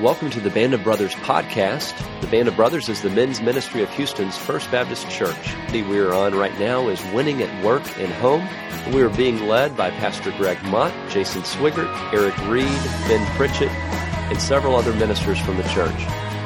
[0.00, 1.94] Welcome to the Band of Brothers podcast.
[2.20, 5.54] The Band of Brothers is the men's ministry of Houston's First Baptist Church.
[5.70, 8.44] The we are on right now is Winning at Work and Home.
[8.92, 12.66] We are being led by Pastor Greg Mott, Jason Swigert, Eric Reed,
[13.06, 15.94] Ben Pritchett, and several other ministers from the church.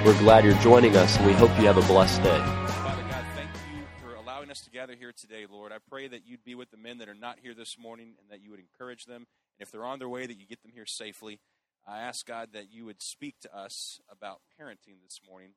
[0.04, 2.38] We're glad you're joining us, and we hope you have a blessed day.
[2.38, 5.72] Father God, thank you for allowing us to gather here today, Lord.
[5.72, 8.30] I pray that you'd be with the men that are not here this morning and
[8.30, 9.26] that you would encourage them.
[9.58, 11.40] And if they're on their way, that you get them here safely.
[11.88, 15.52] I ask God that you would speak to us about parenting this morning,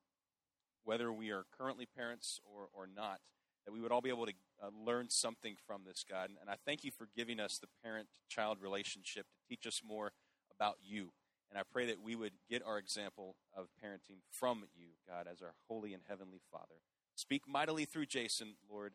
[0.86, 3.20] whether we are currently parents or, or not,
[3.66, 4.34] that we would all be able to
[4.64, 6.30] uh, learn something from this, God.
[6.30, 9.82] And, and I thank you for giving us the parent child relationship to teach us
[9.86, 10.14] more
[10.56, 11.10] about you.
[11.50, 15.42] And I pray that we would get our example of parenting from you, God, as
[15.42, 16.80] our holy and heavenly Father.
[17.16, 18.94] Speak mightily through Jason, Lord,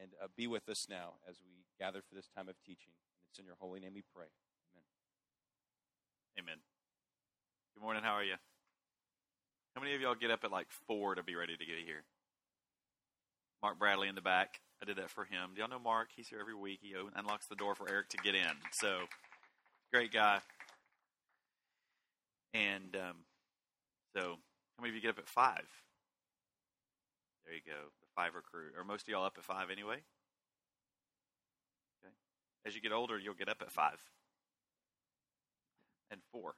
[0.00, 2.94] and uh, be with us now as we gather for this time of teaching.
[2.96, 4.28] And it's in your holy name we pray.
[6.38, 6.48] Amen.
[6.48, 6.67] Amen.
[7.78, 8.02] Good morning.
[8.02, 8.34] How are you?
[9.76, 12.02] How many of y'all get up at like four to be ready to get here?
[13.62, 14.58] Mark Bradley in the back.
[14.82, 15.50] I did that for him.
[15.54, 16.08] Do y'all know Mark?
[16.16, 16.80] He's here every week.
[16.82, 18.50] He unlocks the door for Eric to get in.
[18.72, 19.02] So,
[19.92, 20.40] great guy.
[22.52, 23.18] And um,
[24.16, 25.68] so, how many of you get up at five?
[27.46, 27.90] There you go.
[28.00, 28.70] The fiver crew.
[28.76, 30.02] Are most of y'all up at five anyway?
[32.02, 32.12] Okay.
[32.66, 34.02] As you get older, you'll get up at five
[36.10, 36.54] and four.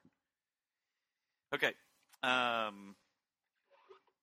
[1.52, 1.72] Okay.
[2.22, 2.94] Um,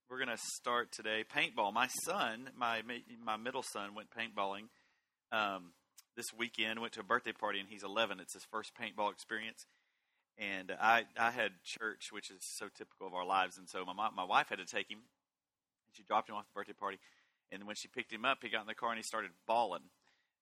[0.09, 1.73] we're going to start today paintball.
[1.73, 2.81] My son, my
[3.21, 4.69] my middle son, went paintballing
[5.33, 5.73] um,
[6.15, 6.79] this weekend.
[6.79, 8.21] Went to a birthday party, and he's 11.
[8.21, 9.65] It's his first paintball experience.
[10.37, 14.09] And I I had church, which is so typical of our lives, and so my
[14.15, 14.99] my wife had to take him.
[15.91, 16.97] She dropped him off the birthday party,
[17.51, 19.89] and when she picked him up, he got in the car and he started bawling.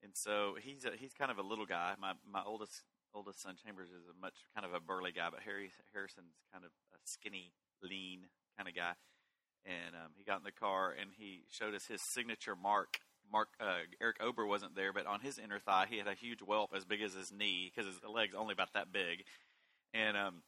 [0.03, 1.95] And so he's a, he's kind of a little guy.
[1.99, 2.83] My my oldest
[3.15, 6.65] oldest son Chambers is a much kind of a burly guy, but Harry Harrison's kind
[6.65, 8.93] of a skinny, lean kind of guy.
[9.65, 12.99] And um, he got in the car and he showed us his signature mark.
[13.31, 16.41] Mark uh, Eric Ober wasn't there, but on his inner thigh he had a huge
[16.41, 19.23] whelp as big as his knee because his leg's only about that big.
[19.93, 20.43] And um,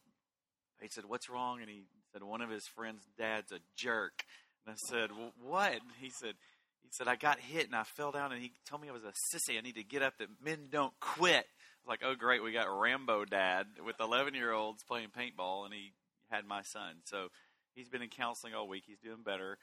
[0.80, 4.22] he said, "What's wrong?" And he said, "One of his friends' dad's a jerk."
[4.64, 6.34] And I said, well, "What?" And he said,
[6.82, 9.02] "He said I got hit and I fell down, and he told me I was
[9.02, 9.58] a sissy.
[9.58, 10.18] I need to get up.
[10.18, 11.46] That men don't quit."
[11.88, 15.92] Like, oh great, we got Rambo Dad with 11 year olds playing paintball, and he
[16.30, 16.96] had my son.
[17.04, 17.28] So
[17.74, 18.84] he's been in counseling all week.
[18.86, 19.58] He's doing better,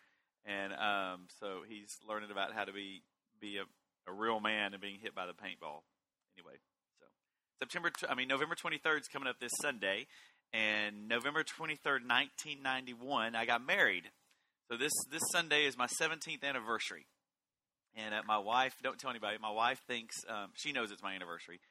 [0.46, 3.04] and um, so he's learning about how to be
[3.40, 5.84] be a, a real man and being hit by the paintball.
[6.38, 6.58] Anyway,
[7.00, 7.06] so
[7.60, 10.08] September, I mean November 23rd is coming up this Sunday,
[10.52, 14.04] and November 23rd, 1991, I got married.
[14.72, 17.06] So this this Sunday is my 17th anniversary.
[17.98, 19.38] And uh, my wife, don't tell anybody.
[19.42, 21.62] My wife thinks um, she knows it's my anniversary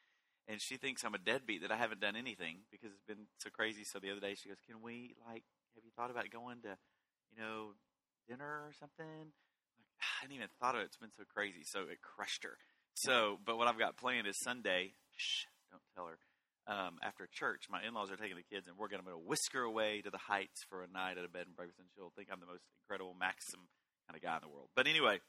[0.49, 3.50] and she thinks I'm a deadbeat that I haven't done anything because it's been so
[3.50, 3.84] crazy.
[3.84, 5.44] So the other day she goes, "Can we like?
[5.75, 6.77] Have you thought about going to,
[7.32, 7.75] you know,
[8.28, 9.32] dinner or something?"
[9.77, 10.84] Like, I hadn't even thought of it.
[10.93, 11.65] It's been so crazy.
[11.65, 12.59] So it crushed her.
[12.94, 14.94] So, but what I've got planned is Sunday.
[15.16, 16.19] Shh, don't tell her.
[16.66, 19.62] Um, after church, my in-laws are taking the kids, and we're going to whisk her
[19.62, 22.28] away to the Heights for a night at a bed and breakfast, and she'll think
[22.32, 23.69] I'm the most incredible Maxim
[24.09, 24.71] kind of guy in the world.
[24.75, 25.21] But anyway,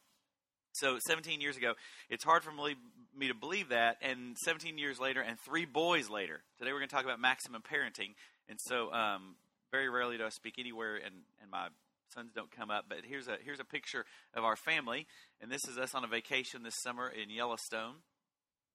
[0.75, 1.73] so 17 years ago,
[2.09, 3.97] it's hard for me to believe that.
[4.01, 7.61] And 17 years later, and three boys later, today we're going to talk about maximum
[7.61, 8.13] parenting.
[8.49, 9.35] And so, um,
[9.71, 11.67] very rarely do I speak anywhere, and, and my
[12.13, 12.85] sons don't come up.
[12.87, 15.07] But here's a here's a picture of our family,
[15.41, 17.95] and this is us on a vacation this summer in Yellowstone,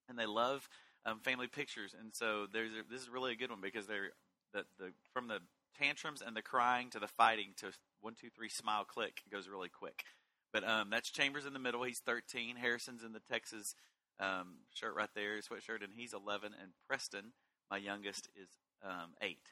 [0.09, 0.69] and they love
[1.07, 1.95] um, family pictures.
[1.99, 4.11] And so there's a, this is really a good one because they're
[4.53, 5.39] the, the from the
[5.79, 9.69] tantrums and the crying to the fighting to one two three smile click goes really
[9.69, 10.05] quick.
[10.53, 11.83] But um, that's Chambers in the middle.
[11.83, 12.57] He's 13.
[12.57, 13.75] Harrison's in the Texas
[14.19, 16.53] um, shirt right there, sweatshirt, and he's 11.
[16.61, 17.33] And Preston,
[17.71, 18.49] my youngest, is
[18.85, 19.47] um, eight.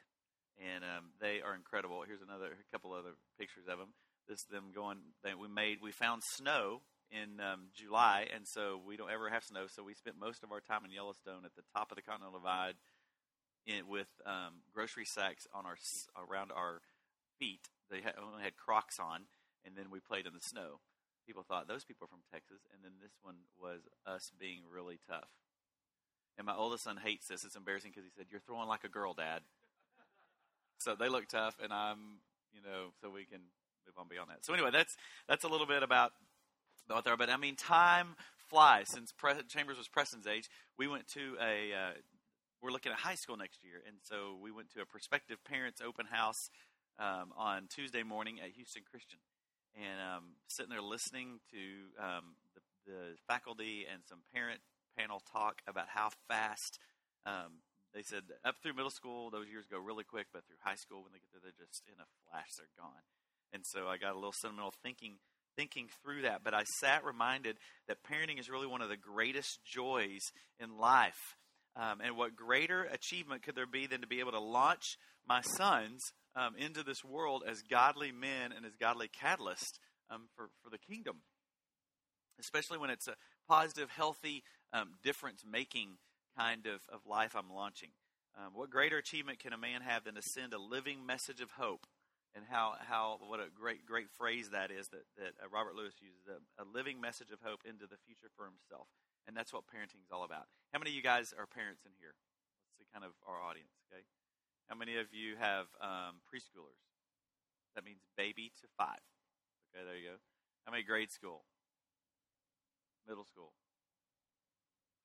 [0.59, 2.03] And um, they are incredible.
[2.05, 3.93] Here's another a couple other pictures of them.
[4.27, 4.97] This is them going.
[5.23, 5.79] They, we made.
[5.81, 9.65] We found snow in um, July, and so we don't ever have snow.
[9.67, 12.37] So we spent most of our time in Yellowstone at the top of the Continental
[12.37, 12.75] Divide,
[13.65, 15.77] in, with um, grocery sacks on our
[16.29, 16.81] around our
[17.39, 17.69] feet.
[17.89, 19.21] They only had Crocs on,
[19.65, 20.81] and then we played in the snow
[21.29, 24.97] people thought those people are from Texas, and then this one was us being really
[25.07, 25.29] tough.
[26.39, 27.45] And my oldest son hates this.
[27.45, 29.43] It's embarrassing because he said, "You're throwing like a girl, Dad."
[30.79, 33.41] so they look tough, and I'm, you know, so we can
[33.85, 34.43] move on beyond that.
[34.43, 34.97] So anyway, that's
[35.27, 36.13] that's a little bit about
[36.89, 37.15] about there.
[37.15, 38.15] But I mean, time
[38.49, 38.89] flies.
[38.89, 40.49] Since Pre- Chambers was Preston's age,
[40.79, 41.73] we went to a.
[41.73, 41.91] Uh,
[42.61, 45.79] we're looking at high school next year, and so we went to a prospective parents
[45.85, 46.49] open house
[46.97, 49.19] um, on Tuesday morning at Houston Christian
[49.79, 51.63] and um, sitting there listening to
[52.03, 54.59] um, the, the, faculty and some parent
[54.97, 56.79] panel talk about how fast
[57.25, 60.75] um, they said up through middle school, those years go really quick, but through high
[60.75, 63.05] school, when they get there, they're just in a flash, they're gone.
[63.53, 65.17] And so I got a little sentimental thinking
[65.57, 66.41] thinking through that.
[66.43, 70.21] But I sat reminded that parenting is really one of the greatest joys
[70.59, 71.35] in life.
[71.75, 74.83] Um, and what greater achievement could there be than to be able to launch
[75.27, 76.01] my sons
[76.35, 79.79] um, into this world as godly men and as godly catalysts
[80.09, 81.17] um, for, for the kingdom?
[82.39, 83.15] Especially when it's a
[83.47, 85.97] positive, healthy, um, difference making
[86.37, 87.89] kind of, of life I'm launching.
[88.37, 91.51] Um, what greater achievement can a man have than to send a living message of
[91.51, 91.87] hope?
[92.35, 95.97] And how, how what a great great phrase that is that, that uh, Robert Lewis
[95.97, 98.85] uses a, a living message of hope into the future for himself.
[99.27, 100.45] And that's what parenting is all about.
[100.71, 102.13] How many of you guys are parents in here?
[102.13, 104.05] Let's see kind of our audience, okay?
[104.69, 106.77] How many of you have um, preschoolers?
[107.75, 109.01] That means baby to five.
[109.73, 110.15] Okay, there you go.
[110.65, 111.45] How many grade school?
[113.07, 113.53] Middle school?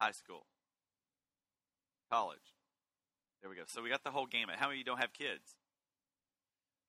[0.01, 0.47] High school?
[2.11, 2.53] College?
[3.41, 3.63] There we go.
[3.67, 4.57] So we got the whole gamut.
[4.59, 5.57] How many of you don't have kids?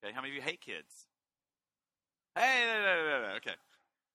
[0.04, 1.08] Okay, how many of you hate kids?
[2.36, 3.36] Hey, no, no, no, no.
[3.38, 3.56] okay.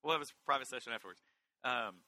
[0.02, 1.20] We'll have a private session afterwards.
[1.64, 2.04] Um,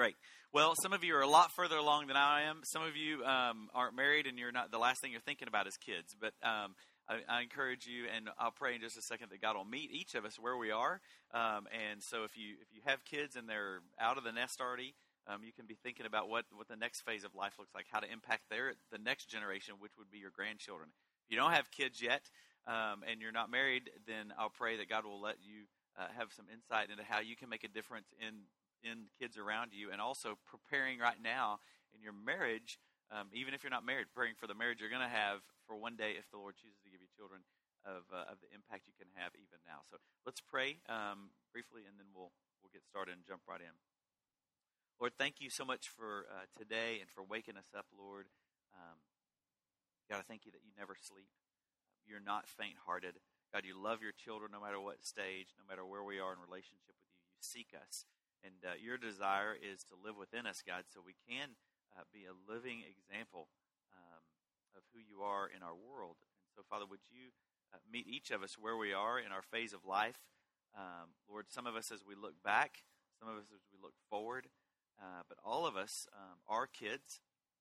[0.00, 0.16] great.
[0.54, 2.62] Well, some of you are a lot further along than I am.
[2.64, 4.72] Some of you um, aren't married, and you're not.
[4.72, 6.16] The last thing you're thinking about is kids.
[6.18, 6.72] But um,
[7.06, 9.92] I, I, encourage you, and I'll pray in just a second that God will meet
[9.92, 11.02] each of us where we are.
[11.34, 14.56] Um, and so, if you if you have kids and they're out of the nest
[14.58, 14.94] already,
[15.28, 17.84] um, you can be thinking about what what the next phase of life looks like,
[17.92, 20.88] how to impact their the next generation, which would be your grandchildren.
[21.28, 22.24] If you don't have kids yet,
[22.66, 25.68] um, and you're not married, then I'll pray that God will let you
[26.00, 28.48] uh, have some insight into how you can make a difference in
[28.82, 31.60] in kids around you, and also preparing right now
[31.94, 32.78] in your marriage.
[33.10, 35.74] Um, even if you're not married, praying for the marriage you're going to have for
[35.74, 37.42] one day, if the Lord chooses to give you children,
[37.82, 39.80] of uh, of the impact you can have even now.
[39.88, 39.96] So
[40.28, 42.30] let's pray um, briefly, and then we'll
[42.60, 43.72] we'll get started and jump right in.
[45.00, 48.28] Lord, thank you so much for uh, today and for waking us up, Lord.
[48.76, 49.00] Um,
[50.12, 51.32] God, I thank you that you never sleep
[52.10, 53.14] you're not faint hearted.
[53.54, 56.42] God, you love your children no matter what stage, no matter where we are in
[56.42, 57.14] relationship with you.
[57.38, 58.04] You seek us.
[58.40, 61.60] And uh, your desire is to live within us, God, so we can
[61.92, 63.52] uh, be a living example
[63.92, 64.24] um,
[64.76, 66.16] of who you are in our world.
[66.44, 67.36] And so, Father, would you
[67.74, 70.24] uh, meet each of us where we are in our phase of life?
[70.72, 72.86] Um, Lord, some of us as we look back,
[73.18, 74.48] some of us as we look forward,
[74.96, 77.20] uh, but all of us um, are kids.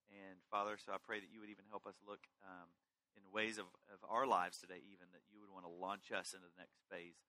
[0.10, 2.72] And Father, so I pray that you would even help us look um,
[3.18, 6.34] in ways of, of our lives today, even that you would want to launch us
[6.34, 7.20] into the next phase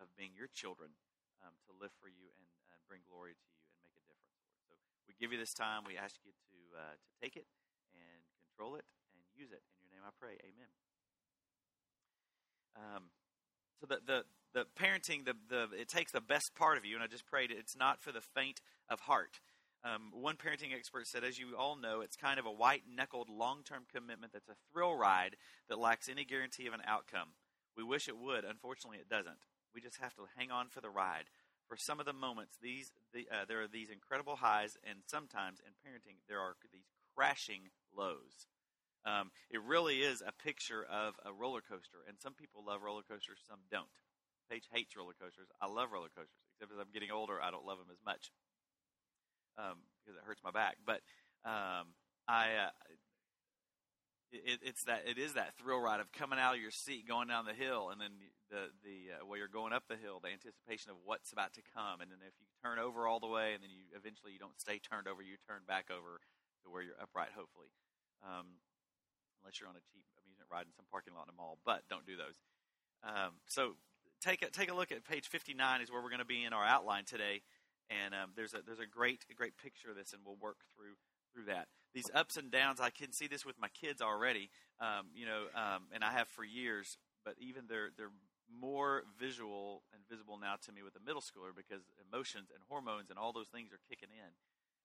[0.00, 0.96] of being your children
[1.44, 2.59] um, to live for you and, and
[2.90, 4.58] bring glory to you and make a difference, Lord.
[4.66, 4.74] So
[5.06, 5.86] we give you this time.
[5.86, 7.46] We ask you to uh, to take it
[7.94, 8.20] and
[8.50, 8.82] control it
[9.14, 9.62] and use it.
[9.78, 10.34] In your name I pray.
[10.42, 10.74] Amen.
[12.74, 13.14] Um,
[13.78, 14.20] so the, the,
[14.52, 17.50] the parenting, the, the, it takes the best part of you, and I just prayed
[17.50, 19.40] it's not for the faint of heart.
[19.82, 23.30] Um, one parenting expert said, as you all know, it's kind of a white knuckled
[23.30, 25.36] long term commitment that's a thrill ride
[25.68, 27.28] that lacks any guarantee of an outcome.
[27.76, 28.44] We wish it would.
[28.44, 29.46] Unfortunately, it doesn't.
[29.74, 31.30] We just have to hang on for the ride.
[31.70, 35.62] For some of the moments, these the, uh, there are these incredible highs, and sometimes
[35.62, 38.50] in parenting, there are these crashing lows.
[39.06, 43.06] Um, it really is a picture of a roller coaster, and some people love roller
[43.08, 43.86] coasters, some don't.
[44.50, 45.46] Paige hates roller coasters.
[45.62, 48.32] I love roller coasters, except as I'm getting older, I don't love them as much
[49.56, 50.76] um, because it hurts my back.
[50.84, 51.06] But
[51.46, 51.94] um,
[52.26, 52.74] I, uh,
[54.32, 57.28] it, it's that it is that thrill ride of coming out of your seat, going
[57.28, 58.10] down the hill, and then
[58.50, 62.02] the the uh, you're going up the hill, the anticipation of what's about to come,
[62.02, 64.58] and then if you turn over all the way, and then you eventually you don't
[64.60, 66.20] stay turned over, you turn back over
[66.62, 67.70] to where you're upright, hopefully.
[68.20, 68.60] Um,
[69.40, 71.88] unless you're on a cheap amusement ride in some parking lot in a mall, but
[71.88, 72.36] don't do those.
[73.00, 73.80] Um, so
[74.20, 76.52] take a, take a look at page 59 is where we're going to be in
[76.52, 77.40] our outline today
[77.90, 80.58] and um, there's a there's a great a great picture of this, and we'll work
[80.74, 80.94] through
[81.34, 81.66] through that.
[81.92, 84.50] These ups and downs, I can see this with my kids already.
[84.80, 88.14] Um, you know, um, and I have for years, but even they're they're
[88.50, 93.10] more visual and visible now to me with a middle schooler because emotions and hormones
[93.10, 94.32] and all those things are kicking in.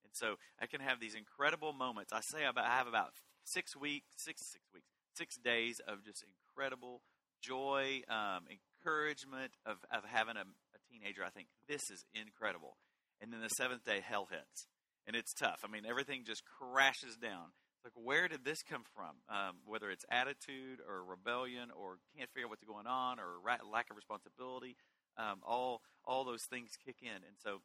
[0.05, 2.13] And so I can have these incredible moments.
[2.13, 6.23] I say about, I have about six weeks, six six weeks, six days of just
[6.23, 7.01] incredible
[7.41, 11.23] joy, um, encouragement of, of having a, a teenager.
[11.25, 12.77] I think this is incredible
[13.21, 14.67] and then the seventh day hell hits
[15.07, 17.53] and it's tough i mean everything just crashes down
[17.85, 19.21] like where did this come from?
[19.29, 23.61] Um, whether it's attitude or rebellion or can't figure out what's going on or ra-
[23.71, 24.75] lack of responsibility
[25.17, 27.23] um, all all those things kick in.
[27.23, 27.61] And so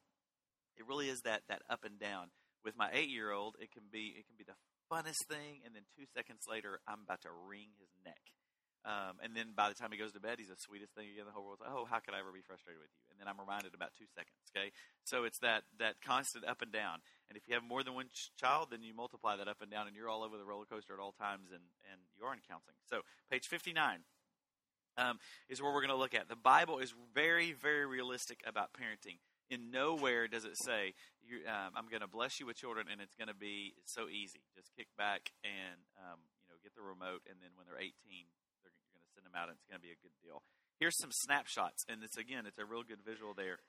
[0.77, 2.31] it really is that that up and down.
[2.63, 4.57] With my eight year old it can be it can be the
[4.91, 8.21] funnest thing and then two seconds later i'm about to wring his neck.
[8.83, 11.25] Um, and then by the time he goes to bed he's the sweetest thing in
[11.25, 11.63] the whole world.
[11.63, 13.03] Like, oh how could i ever be frustrated with you?
[13.09, 14.71] And then i'm reminded about two seconds Okay,
[15.03, 16.99] so it's that that constant up and down.
[17.29, 19.71] And if you have more than one ch- child, then you multiply that up and
[19.71, 22.33] down, and you're all over the roller coaster at all times, and and you are
[22.33, 22.75] in counseling.
[22.89, 24.03] So page 59
[24.97, 26.27] um, is where we're going to look at.
[26.27, 29.19] The Bible is very very realistic about parenting.
[29.49, 30.95] In nowhere does it say
[31.47, 34.43] um, I'm going to bless you with children, and it's going to be so easy.
[34.55, 37.87] Just kick back and um, you know get the remote, and then when they're 18,
[38.63, 40.43] they're, you're going to send them out, and it's going to be a good deal.
[40.79, 43.63] Here's some snapshots, and it's again, it's a real good visual there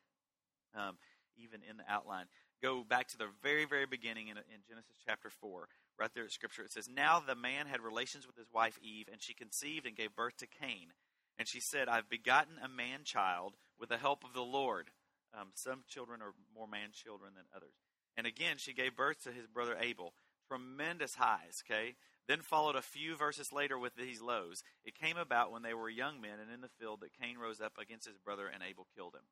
[0.74, 0.96] um,
[1.36, 2.26] even in the outline.
[2.62, 5.68] Go back to the very, very beginning in, in Genesis chapter 4.
[5.98, 9.08] Right there at Scripture, it says, Now the man had relations with his wife Eve,
[9.10, 10.92] and she conceived and gave birth to Cain.
[11.38, 14.90] And she said, I've begotten a man child with the help of the Lord.
[15.38, 17.74] Um, some children are more man children than others.
[18.16, 20.12] And again, she gave birth to his brother Abel.
[20.48, 21.94] Tremendous highs, okay?
[22.28, 24.62] Then followed a few verses later with these lows.
[24.84, 27.60] It came about when they were young men and in the field that Cain rose
[27.60, 29.22] up against his brother, and Abel killed him.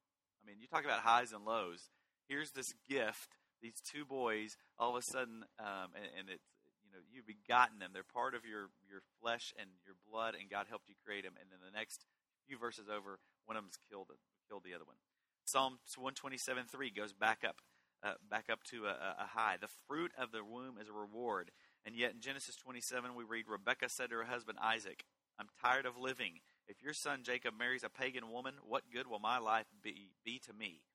[0.43, 1.91] I mean, you talk about highs and lows.
[2.29, 6.49] Here's this gift, these two boys, all of a sudden, um, and, and it's
[6.85, 7.91] you know you've begotten them.
[7.93, 11.35] They're part of your your flesh and your blood, and God helped you create them.
[11.41, 12.05] And then the next
[12.47, 14.09] few verses over, one of them's killed
[14.49, 14.97] killed the other one.
[15.45, 17.57] Psalm one twenty seven three goes back up.
[18.03, 19.57] Uh, back up to a, a high.
[19.61, 21.51] The fruit of the womb is a reward.
[21.85, 25.05] And yet in Genesis 27, we read Rebekah said to her husband Isaac,
[25.39, 26.41] I'm tired of living.
[26.71, 30.39] If your son Jacob marries a pagan woman, what good will my life be, be
[30.47, 30.87] to me?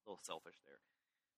[0.00, 0.80] A little selfish there.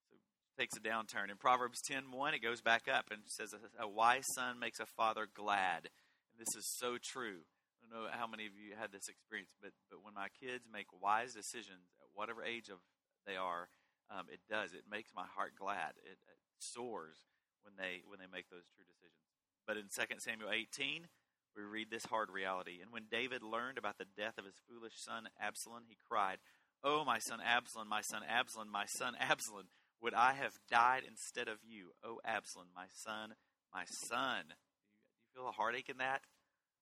[0.07, 0.15] So
[0.55, 1.27] takes a downturn.
[1.27, 3.51] In Proverbs 10.1, it goes back up and says,
[3.81, 5.91] A wise son makes a father glad.
[6.31, 7.43] And this is so true.
[7.83, 10.71] I don't know how many of you had this experience, but, but when my kids
[10.71, 12.79] make wise decisions at whatever age of
[13.27, 13.67] they are,
[14.07, 14.71] um, it does.
[14.71, 15.99] It makes my heart glad.
[16.07, 17.27] It, it soars
[17.67, 19.27] when they when they make those true decisions.
[19.67, 21.11] But in 2 Samuel 18,
[21.57, 22.79] we read this hard reality.
[22.83, 26.39] And when David learned about the death of his foolish son Absalom, he cried,
[26.85, 29.67] Oh, my son Absalom, my son Absalom, my son Absalom,
[30.01, 31.91] would I have died instead of you?
[32.05, 33.35] Oh, Absalom, my son,
[33.75, 34.47] my son.
[34.47, 36.23] Do you, you feel a heartache in that?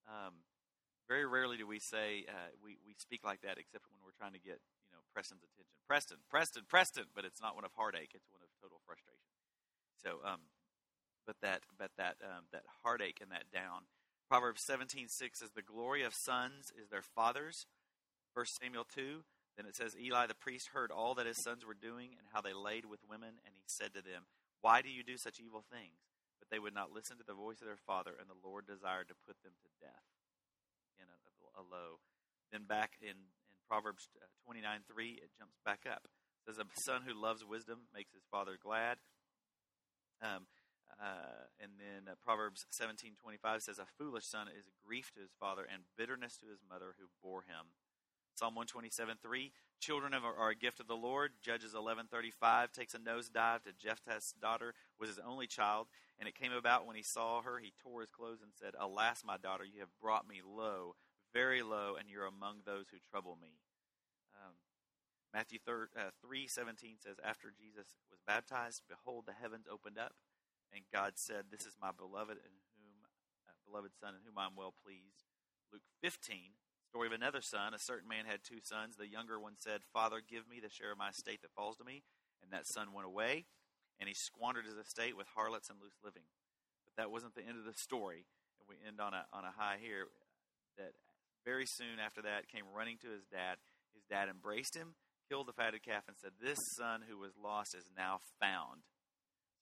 [0.05, 0.45] Um,
[1.09, 4.37] very rarely do we say, uh, we, we speak like that except when we're trying
[4.37, 5.73] to get, you know, Preston's attention.
[5.89, 9.33] Preston, Preston, Preston, but it's not one of heartache, it's one of total frustration.
[10.03, 10.53] So, um,
[11.25, 13.89] but that, but that, um, that heartache and that down
[14.29, 17.67] Proverbs 17:6 says the glory of sons is their fathers.
[18.35, 19.25] 1 Samuel 2,
[19.57, 22.41] then it says Eli the priest heard all that his sons were doing and how
[22.41, 24.27] they laid with women and he said to them,
[24.61, 27.61] "Why do you do such evil things?" But they would not listen to the voice
[27.61, 30.05] of their father and the Lord desired to put them to death.
[30.99, 32.01] In a, a, low.
[32.51, 33.31] Then back in in
[33.69, 34.09] Proverbs
[34.45, 36.05] 29:3 it jumps back up.
[36.05, 38.99] It says a son who loves wisdom makes his father glad.
[40.21, 40.47] Um,
[41.01, 45.33] uh, and then uh, Proverbs 17:25 says, "A foolish son is a grief to his
[45.39, 47.75] father and bitterness to his mother who bore him."
[48.35, 53.73] Psalm 127:3, "Children are a gift of the Lord." Judges 11:35 takes a nosedive to
[53.73, 55.89] Jephthah's daughter, was his only child,
[56.19, 59.25] and it came about when he saw her, he tore his clothes and said, "Alas,
[59.25, 60.97] my daughter, you have brought me low,
[61.33, 63.59] very low, and you're among those who trouble me."
[64.35, 64.57] Um,
[65.33, 70.15] Matthew 3:17 uh, says, "After Jesus was baptized, behold, the heavens opened up."
[70.75, 72.95] And God said, This is my beloved in whom
[73.47, 75.27] uh, beloved son in whom I'm well pleased.
[75.73, 76.57] Luke 15,
[76.89, 77.75] story of another son.
[77.75, 78.97] A certain man had two sons.
[78.97, 81.85] The younger one said, Father, give me the share of my estate that falls to
[81.85, 82.03] me.
[82.43, 83.45] And that son went away,
[83.99, 86.29] and he squandered his estate with harlots and loose living.
[86.85, 88.29] But that wasn't the end of the story.
[88.61, 90.07] And we end on a, on a high here
[90.79, 90.93] that
[91.45, 93.57] very soon after that came running to his dad.
[93.95, 94.95] His dad embraced him,
[95.29, 98.85] killed the fatted calf, and said, This son who was lost is now found.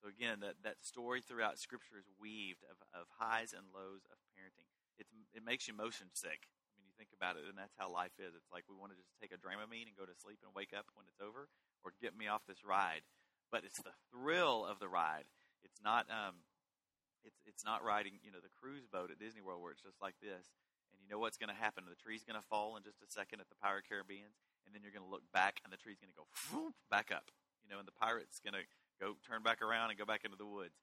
[0.05, 4.21] So again, that, that story throughout Scripture is weaved of, of highs and lows of
[4.37, 4.69] parenting.
[5.01, 6.45] It's, it makes you motion sick.
[6.45, 8.37] I mean, you think about it, and that's how life is.
[8.37, 10.77] It's like we want to just take a Dramamine and go to sleep and wake
[10.77, 11.49] up when it's over,
[11.89, 13.01] or get me off this ride.
[13.49, 15.25] But it's the thrill of the ride.
[15.65, 16.45] It's not um,
[17.25, 20.05] it's it's not riding you know the cruise boat at Disney World where it's just
[20.05, 20.53] like this,
[20.93, 21.89] and you know what's going to happen.
[21.89, 24.37] The tree's going to fall in just a second at the Pirate Caribbean's,
[24.69, 26.29] and then you're going to look back, and the tree's going to go
[26.93, 27.33] back up.
[27.65, 28.69] You know, and the pirate's going to
[29.01, 30.75] go turn back around and go back into the woods.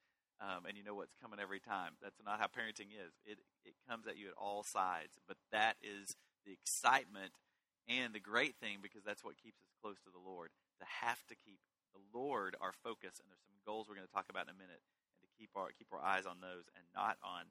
[0.41, 1.93] Um, and you know what's coming every time.
[2.01, 3.13] That's not how parenting is.
[3.25, 7.37] It it comes at you at all sides, but that is the excitement
[7.85, 10.49] and the great thing because that's what keeps us close to the Lord.
[10.81, 11.61] To have to keep
[11.93, 14.57] the Lord our focus, and there's some goals we're going to talk about in a
[14.57, 17.45] minute, and to keep our keep our eyes on those and not on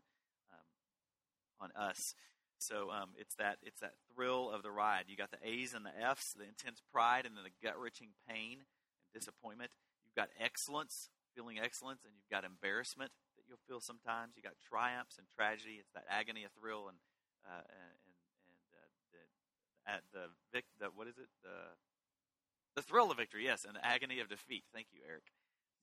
[0.50, 0.66] um,
[1.62, 2.18] on us.
[2.58, 5.04] So um, it's that it's that thrill of the ride.
[5.08, 8.10] You got the A's and the F's, the intense pride, and then the gut wrenching
[8.28, 9.70] pain and disappointment.
[10.10, 14.34] You've got excellence, feeling excellence, and you've got embarrassment that you'll feel sometimes.
[14.34, 15.78] You've got triumphs and tragedy.
[15.78, 16.98] It's that agony of thrill and
[17.46, 17.98] uh, and
[18.50, 19.22] and uh, the
[19.86, 21.78] at the vic the what is it the
[22.76, 24.64] The thrill of victory, yes, and the agony of defeat.
[24.72, 25.24] Thank you, Eric.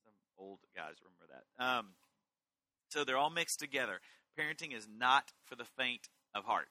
[0.04, 1.44] Some old guys remember that.
[1.62, 1.94] Um,
[2.88, 4.00] so they're all mixed together.
[4.38, 6.68] Parenting is not for the faint of heart.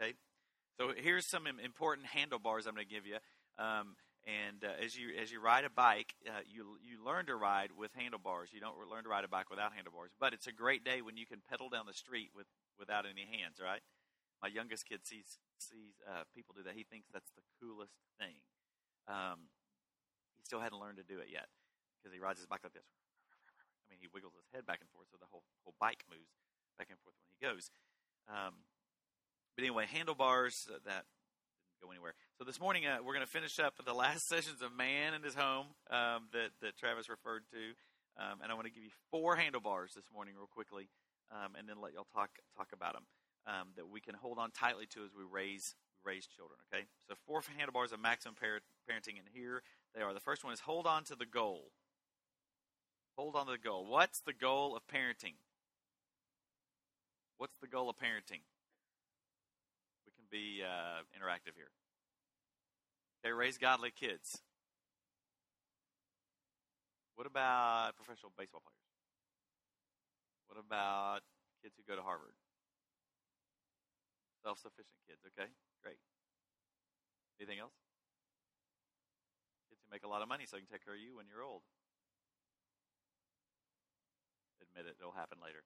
[0.00, 0.14] Okay,
[0.78, 3.18] so here's some important handlebars I'm going to give you.
[3.58, 3.94] Um,
[4.26, 7.70] and uh, as you as you ride a bike, uh, you you learn to ride
[7.74, 8.50] with handlebars.
[8.52, 10.12] You don't learn to ride a bike without handlebars.
[10.20, 12.46] But it's a great day when you can pedal down the street with
[12.78, 13.58] without any hands.
[13.58, 13.82] Right?
[14.40, 16.74] My youngest kid sees sees uh, people do that.
[16.78, 18.38] He thinks that's the coolest thing.
[19.10, 19.50] Um,
[20.38, 21.50] he still hadn't learned to do it yet
[21.98, 22.86] because he rides his bike like this.
[22.86, 26.30] I mean, he wiggles his head back and forth, so the whole whole bike moves
[26.78, 27.74] back and forth when he goes.
[28.30, 28.62] Um,
[29.58, 31.10] but anyway, handlebars uh, that
[31.82, 32.14] go anywhere.
[32.38, 35.24] So this morning uh, we're going to finish up the last sessions of Man and
[35.24, 38.94] His Home um, that that Travis referred to, um, and I want to give you
[39.10, 40.88] four handlebars this morning, real quickly,
[41.32, 43.02] um, and then let y'all talk talk about them
[43.50, 45.74] um, that we can hold on tightly to as we raise
[46.06, 46.58] raise children.
[46.70, 49.62] Okay, so four handlebars of maximum parenting, and here
[49.94, 50.14] they are.
[50.14, 51.72] The first one is hold on to the goal.
[53.18, 53.86] Hold on to the goal.
[53.86, 55.34] What's the goal of parenting?
[57.38, 58.46] What's the goal of parenting?
[60.32, 61.68] Be uh, interactive here.
[63.20, 64.40] Okay, raise godly kids.
[67.20, 68.88] What about professional baseball players?
[70.48, 71.20] What about
[71.60, 72.32] kids who go to Harvard?
[74.40, 75.52] Self sufficient kids, okay?
[75.84, 76.00] Great.
[77.36, 77.76] Anything else?
[79.68, 81.28] Kids who make a lot of money so they can take care of you when
[81.28, 81.60] you're old.
[84.64, 85.60] Admit it, it'll happen later.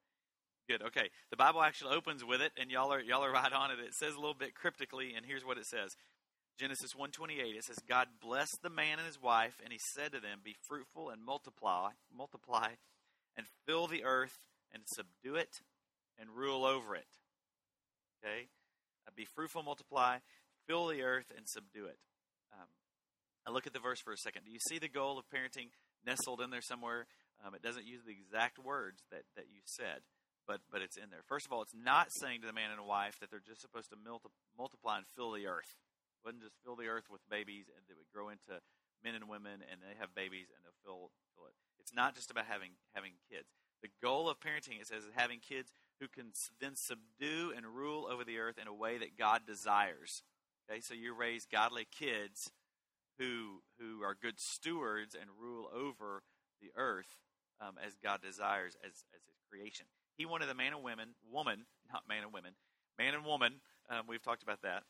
[0.68, 0.82] Good.
[0.82, 1.10] Okay.
[1.30, 3.78] The Bible actually opens with it, and y'all are y'all are right on it.
[3.78, 5.94] It says a little bit cryptically, and here's what it says:
[6.58, 10.20] Genesis 1:28 it says God blessed the man and his wife and he said to
[10.20, 12.68] them be fruitful and multiply multiply
[13.36, 14.38] and fill the earth
[14.72, 15.60] and subdue it
[16.18, 17.06] and rule over it.
[18.24, 18.48] Okay?
[19.06, 20.18] Uh, be fruitful multiply
[20.66, 21.98] fill the earth and subdue it.
[22.52, 22.68] Um,
[23.46, 24.44] I look at the verse for a second.
[24.44, 25.68] Do you see the goal of parenting
[26.04, 27.06] nestled in there somewhere?
[27.44, 30.00] Um, it doesn't use the exact words that, that you said,
[30.46, 31.26] but but it's in there.
[31.26, 33.60] First of all, it's not saying to the man and the wife that they're just
[33.60, 35.76] supposed to multiply and fill the earth
[36.18, 38.62] It wouldn't just fill the earth with babies and they would grow into
[39.04, 41.54] men and women and they have babies and they'll fill, fill it.
[41.78, 43.50] It's not just about having having kids.
[43.82, 48.08] The goal of parenting, it says, is having kids who can then subdue and rule
[48.10, 50.22] over the earth in a way that God desires.
[50.68, 52.50] Okay, so you raise godly kids
[53.18, 56.22] who who are good stewards and rule over
[56.60, 57.20] the earth
[57.60, 59.86] um, as God desires as as His creation.
[60.16, 62.52] He wanted the man and women, woman, not man and women,
[62.98, 63.60] man and woman.
[63.90, 64.82] Um, we've talked about that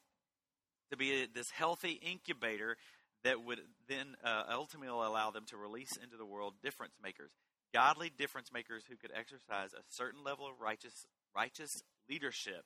[0.90, 2.76] to be a, this healthy incubator
[3.24, 7.32] that would then uh, ultimately allow them to release into the world difference makers,
[7.74, 12.64] godly difference makers who could exercise a certain level of righteous righteous leadership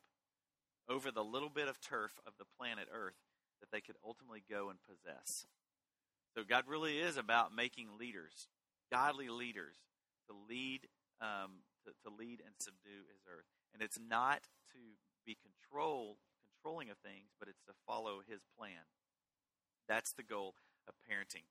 [0.89, 3.17] over the little bit of turf of the planet Earth
[3.61, 5.47] that they could ultimately go and possess.
[6.37, 8.49] So God really is about making leaders,
[8.93, 9.77] godly leaders,
[10.29, 10.87] to lead
[11.21, 14.81] um, to, lead and subdue His earth, and it's not to
[15.25, 16.19] be controlled
[16.61, 18.85] controlling of things, but it's to follow his plan.
[19.89, 20.55] That's the goal
[20.87, 21.45] of parenting.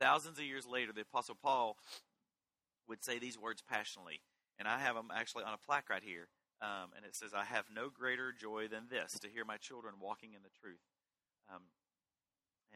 [0.00, 1.76] Thousands of years later, the Apostle Paul
[2.88, 4.20] would say these words passionately,
[4.58, 6.28] and I have them actually on a plaque right here.
[6.60, 9.94] Um, and it says, I have no greater joy than this, to hear my children
[10.02, 10.82] walking in the truth.
[11.46, 11.62] Um,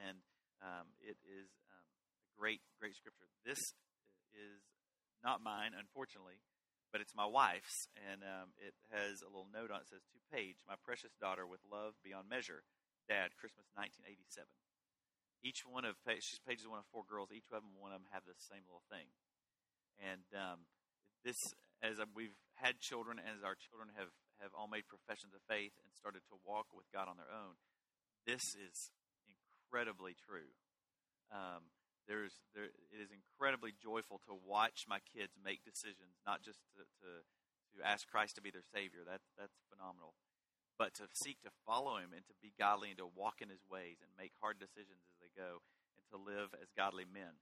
[0.06, 0.18] and
[0.62, 1.86] um, it is um,
[2.22, 3.26] a great, great scripture.
[3.42, 3.58] This
[4.30, 4.62] is
[5.22, 6.42] not mine, unfortunately,
[6.90, 9.88] but it's my wife's, and um, it has a little note on it.
[9.88, 12.66] Says to Paige, my precious daughter, with love beyond measure,
[13.08, 14.44] Dad, Christmas 1987.
[15.42, 17.34] Each one of Paige, Paige is one of four girls.
[17.34, 19.10] Each of them, one of them, have the same little thing.
[19.98, 20.70] And um,
[21.26, 21.38] this,
[21.82, 25.94] as we've had children, as our children have have all made professions of faith and
[25.94, 27.62] started to walk with God on their own,
[28.26, 28.90] this is
[29.30, 30.50] incredibly true.
[31.30, 31.70] Um,
[32.08, 36.82] there's there it is incredibly joyful to watch my kids make decisions, not just to,
[37.02, 37.10] to
[37.74, 39.06] to ask Christ to be their Savior.
[39.06, 40.14] That that's phenomenal.
[40.78, 43.62] But to seek to follow Him and to be godly and to walk in His
[43.68, 45.62] ways and make hard decisions as they go
[45.94, 47.38] and to live as godly men.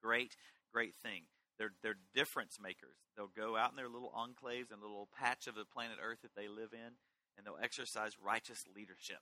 [0.00, 0.36] Great,
[0.72, 1.28] great thing.
[1.58, 2.96] They're they're difference makers.
[3.16, 6.34] They'll go out in their little enclaves and little patch of the planet Earth that
[6.34, 6.96] they live in,
[7.36, 9.20] and they'll exercise righteous leadership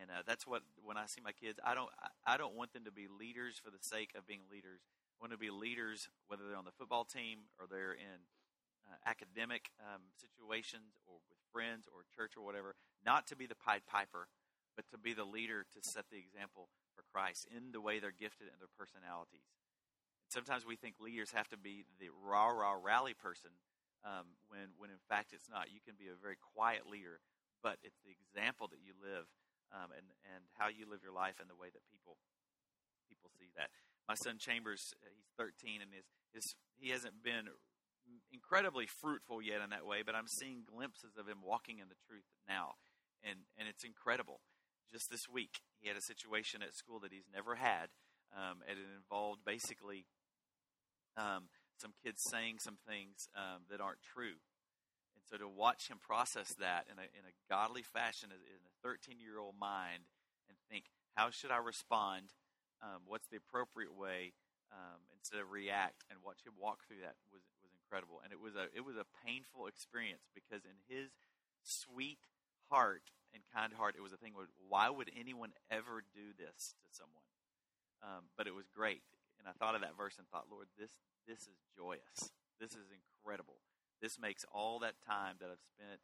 [0.00, 1.90] and uh, that's what when I see my kids, I don't
[2.26, 4.84] I don't want them to be leaders for the sake of being leaders.
[5.16, 8.20] I want to be leaders whether they're on the football team or they're in
[8.84, 12.76] uh, academic um, situations or with friends or church or whatever.
[13.04, 14.28] Not to be the Pied Piper,
[14.76, 18.12] but to be the leader to set the example for Christ in the way they're
[18.12, 19.48] gifted and their personalities.
[20.28, 23.56] Sometimes we think leaders have to be the rah rah rally person,
[24.04, 25.72] um, when when in fact it's not.
[25.72, 27.24] You can be a very quiet leader,
[27.62, 29.24] but it's the example that you live
[29.72, 32.18] um, and and how you live your life and the way that people
[33.08, 33.70] people see that.
[34.06, 36.46] My son Chambers, uh, he's 13, and his his
[36.78, 37.50] he hasn't been
[38.30, 41.98] incredibly fruitful yet in that way, but I'm seeing glimpses of him walking in the
[42.06, 42.78] truth now,
[43.22, 44.40] and and it's incredible.
[44.90, 47.90] Just this week, he had a situation at school that he's never had,
[48.30, 50.06] um, and it involved basically
[51.16, 51.50] um,
[51.80, 54.38] some kids saying some things um, that aren't true.
[55.30, 59.18] So to watch him process that in a, in a godly fashion in a 13
[59.18, 60.06] year old mind
[60.48, 62.30] and think, how should I respond?
[62.82, 64.34] Um, what's the appropriate way
[64.72, 68.22] um, instead of react and watch him walk through that was was incredible.
[68.22, 71.14] And it was a it was a painful experience because in his
[71.62, 72.22] sweet
[72.70, 74.34] heart and kind heart, it was a thing.
[74.34, 77.26] Where, why would anyone ever do this to someone?
[78.02, 79.02] Um, but it was great,
[79.40, 80.92] and I thought of that verse and thought, Lord, this
[81.26, 82.30] this is joyous.
[82.60, 83.58] This is incredible.
[84.00, 86.00] This makes all that time that I've spent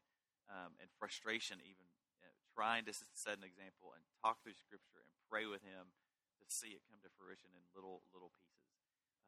[0.48, 5.12] um, frustration, even you know, trying to set an example and talk through Scripture and
[5.28, 5.92] pray with Him
[6.40, 8.72] to see it come to fruition in little little pieces.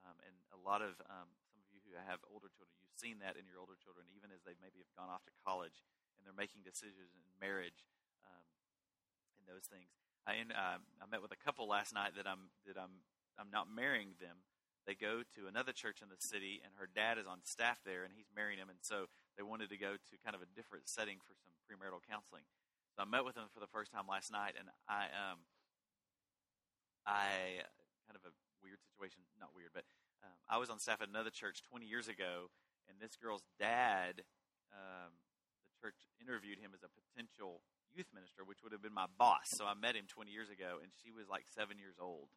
[0.05, 3.25] Um, and a lot of um, some of you who have older children, you've seen
[3.25, 5.81] that in your older children, even as they maybe have gone off to college
[6.17, 7.89] and they're making decisions in marriage
[8.29, 8.45] um,
[9.41, 9.89] and those things.
[10.29, 13.05] I, uh, I met with a couple last night that I'm that I'm
[13.37, 14.45] I'm not marrying them,
[14.87, 18.05] they go to another church in the city, and her dad is on staff there,
[18.05, 20.89] and he's marrying him, and so they wanted to go to kind of a different
[20.89, 22.45] setting for some premarital counseling.
[22.95, 25.43] So I met with them for the first time last night, and I um,
[27.03, 27.65] I
[28.07, 29.85] kind of a weird situation, not weird, but
[30.25, 32.53] um, I was on staff at another church 20 years ago,
[32.89, 34.25] and this girl's dad,
[34.73, 35.13] um,
[35.65, 37.61] the church interviewed him as a potential
[37.93, 39.53] youth minister, which would have been my boss.
[39.55, 42.29] So I met him 20 years ago, and she was like seven years old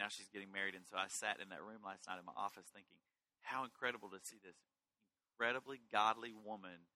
[0.00, 0.72] now she's getting married.
[0.72, 2.96] And so I sat in that room last night in my office thinking,
[3.44, 4.56] how incredible to see this
[5.28, 6.88] incredibly godly woman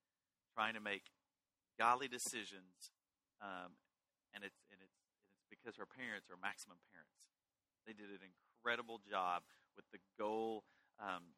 [0.57, 1.13] trying to make
[1.77, 2.93] godly decisions,
[3.41, 3.77] um,
[4.33, 7.13] and it's and it's and it's because her parents are maximum parents.
[7.85, 9.45] They did an incredible job
[9.77, 10.65] with the goal,
[10.97, 11.37] um,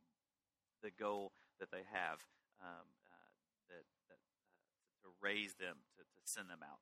[0.83, 2.23] the goal that they have
[2.61, 3.31] um, uh,
[3.73, 6.79] that, that uh, to raise them to, to send them out.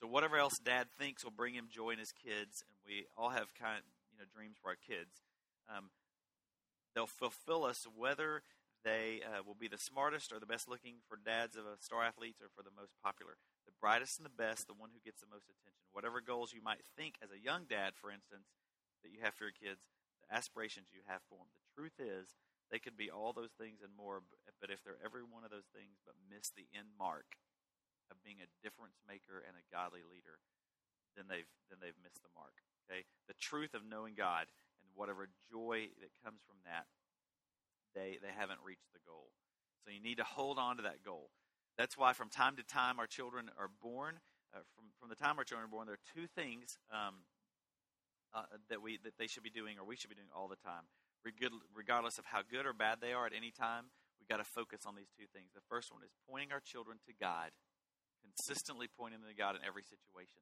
[0.00, 3.30] So whatever else Dad thinks will bring him joy in his kids, and we all
[3.30, 3.84] have kind
[4.20, 5.24] know, dreams for our kids.
[5.66, 5.90] Um,
[6.94, 8.44] they'll fulfill us whether
[8.84, 12.40] they uh, will be the smartest or the best looking for dads of star athletes
[12.40, 13.36] or for the most popular.
[13.68, 15.84] The brightest and the best, the one who gets the most attention.
[15.92, 18.48] Whatever goals you might think as a young dad, for instance,
[19.04, 19.84] that you have for your kids,
[20.24, 21.52] the aspirations you have for them.
[21.52, 22.36] The truth is,
[22.72, 24.22] they could be all those things and more,
[24.62, 27.36] but if they're every one of those things but miss the end mark
[28.08, 30.38] of being a difference maker and a godly leader,
[31.18, 32.62] then they've then they've missed the mark.
[32.90, 33.04] Okay?
[33.28, 34.50] The truth of knowing God
[34.82, 36.90] and whatever joy that comes from that,
[37.94, 39.30] they, they haven't reached the goal.
[39.84, 41.30] So you need to hold on to that goal.
[41.78, 44.18] That's why from time to time our children are born.
[44.52, 47.22] Uh, from, from the time our children are born, there are two things um,
[48.34, 50.58] uh, that, we, that they should be doing or we should be doing all the
[50.60, 50.90] time.
[51.74, 54.88] Regardless of how good or bad they are at any time, we've got to focus
[54.88, 55.52] on these two things.
[55.54, 57.52] The first one is pointing our children to God,
[58.24, 60.40] consistently pointing them to God in every situation.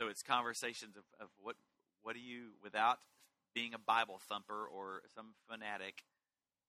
[0.00, 1.56] So it's conversations of, of what
[2.02, 2.98] what do you without
[3.54, 6.02] being a Bible thumper or some fanatic,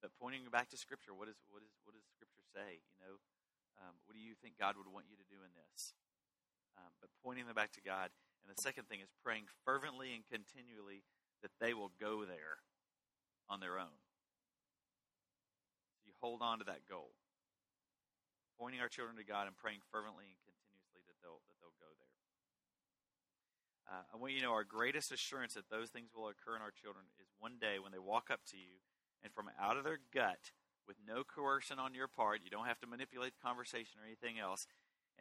[0.04, 1.16] but pointing back to Scripture.
[1.16, 2.84] What is what is what does Scripture say?
[2.84, 3.16] You know,
[3.82, 5.96] um, what do you think God would want you to do in this?
[6.78, 8.12] Um, but pointing them back to God.
[8.44, 11.08] And the second thing is praying fervently and continually
[11.42, 12.60] that they will go there
[13.48, 13.96] on their own.
[16.04, 17.16] You hold on to that goal.
[18.60, 21.92] Pointing our children to God and praying fervently and continuously that they'll that they'll go
[21.96, 22.20] there.
[23.94, 26.66] Uh, I want you to know our greatest assurance that those things will occur in
[26.66, 28.82] our children is one day when they walk up to you
[29.22, 30.50] and from out of their gut,
[30.90, 34.42] with no coercion on your part, you don't have to manipulate the conversation or anything
[34.42, 34.66] else,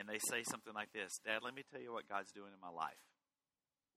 [0.00, 2.64] and they say something like this Dad, let me tell you what God's doing in
[2.64, 2.98] my life.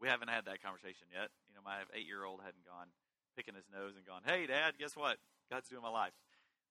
[0.04, 1.32] We haven't had that conversation yet.
[1.48, 2.92] You know, my eight year old hadn't gone
[3.40, 5.24] picking his nose and gone, Hey, Dad, guess what?
[5.48, 6.14] God's doing my life.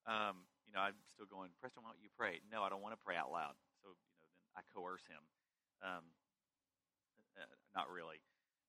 [0.05, 2.45] Um, you know, I'm still going, Preston, why don't you pray?
[2.53, 3.57] No, I don't want to pray out loud.
[3.81, 5.25] So, you know, then I coerce him.
[5.81, 6.05] Um,
[7.39, 8.23] uh, not really.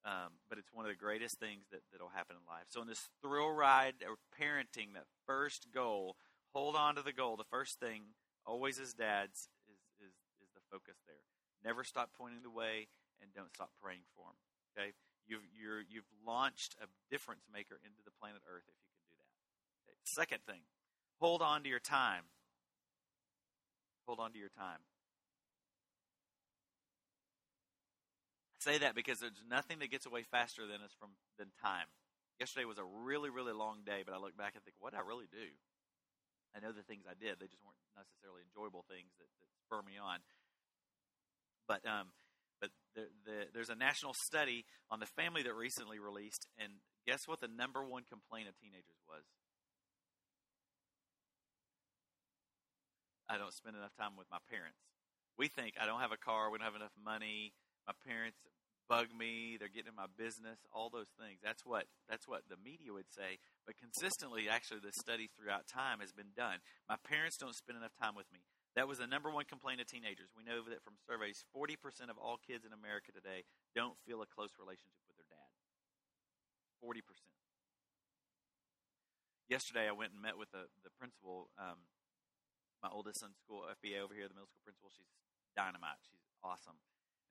[0.05, 2.69] Um, but it's one of the greatest things that, that'll happen in life.
[2.69, 6.15] So, in this thrill ride of parenting, that first goal,
[6.53, 7.37] hold on to the goal.
[7.37, 8.13] The first thing,
[8.45, 10.13] always as dads, is, is,
[10.45, 11.25] is the focus there.
[11.65, 12.85] Never stop pointing the way
[13.17, 14.37] and don't stop praying for them.
[14.77, 14.93] Okay?
[15.25, 19.17] You've, you're, you've launched a difference maker into the planet Earth if you can do
[19.17, 19.33] that.
[19.89, 19.97] Okay?
[20.05, 20.61] Second thing,
[21.17, 22.29] hold on to your time.
[24.05, 24.85] Hold on to your time.
[28.65, 31.85] Say that because there's nothing that gets away faster than us from than time.
[32.41, 34.99] Yesterday was a really, really long day, but I look back and think, what did
[34.99, 35.53] I really do?
[36.57, 39.85] I know the things I did; they just weren't necessarily enjoyable things that, that spur
[39.85, 40.25] me on.
[41.69, 42.09] But um,
[42.59, 47.27] but the, the, there's a national study on the family that recently released, and guess
[47.29, 47.39] what?
[47.39, 49.23] The number one complaint of teenagers was.
[53.27, 54.77] I don't spend enough time with my parents.
[55.37, 57.53] We think I don't have a car, we don't have enough money.
[57.87, 58.37] My parents
[58.89, 61.41] bug me, they're getting in my business, all those things.
[61.41, 63.41] That's what that's what the media would say.
[63.65, 66.61] But consistently, actually, the study throughout time has been done.
[66.89, 68.45] My parents don't spend enough time with me.
[68.75, 70.35] That was the number one complaint of teenagers.
[70.35, 71.79] We know that from surveys, 40%
[72.11, 75.47] of all kids in America today don't feel a close relationship with their dad.
[76.83, 76.99] 40%.
[79.47, 81.87] Yesterday, I went and met with the, the principal, um,
[82.83, 84.91] my oldest son's school, FBA over here, the middle school principal.
[84.91, 85.07] She's
[85.55, 86.03] dynamite.
[86.03, 86.75] She's awesome.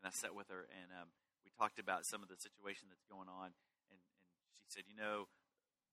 [0.00, 3.06] And I sat with her, and um, we talked about some of the situation that's
[3.08, 3.56] going on.
[3.88, 4.00] And, and
[4.64, 5.30] she said, You know,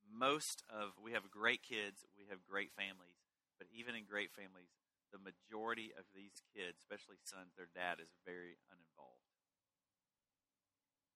[0.06, 3.22] most of, we have great kids, we have great families,
[3.62, 4.74] but even in great families,
[5.12, 9.28] the majority of these kids, especially sons, their dad is very uninvolved.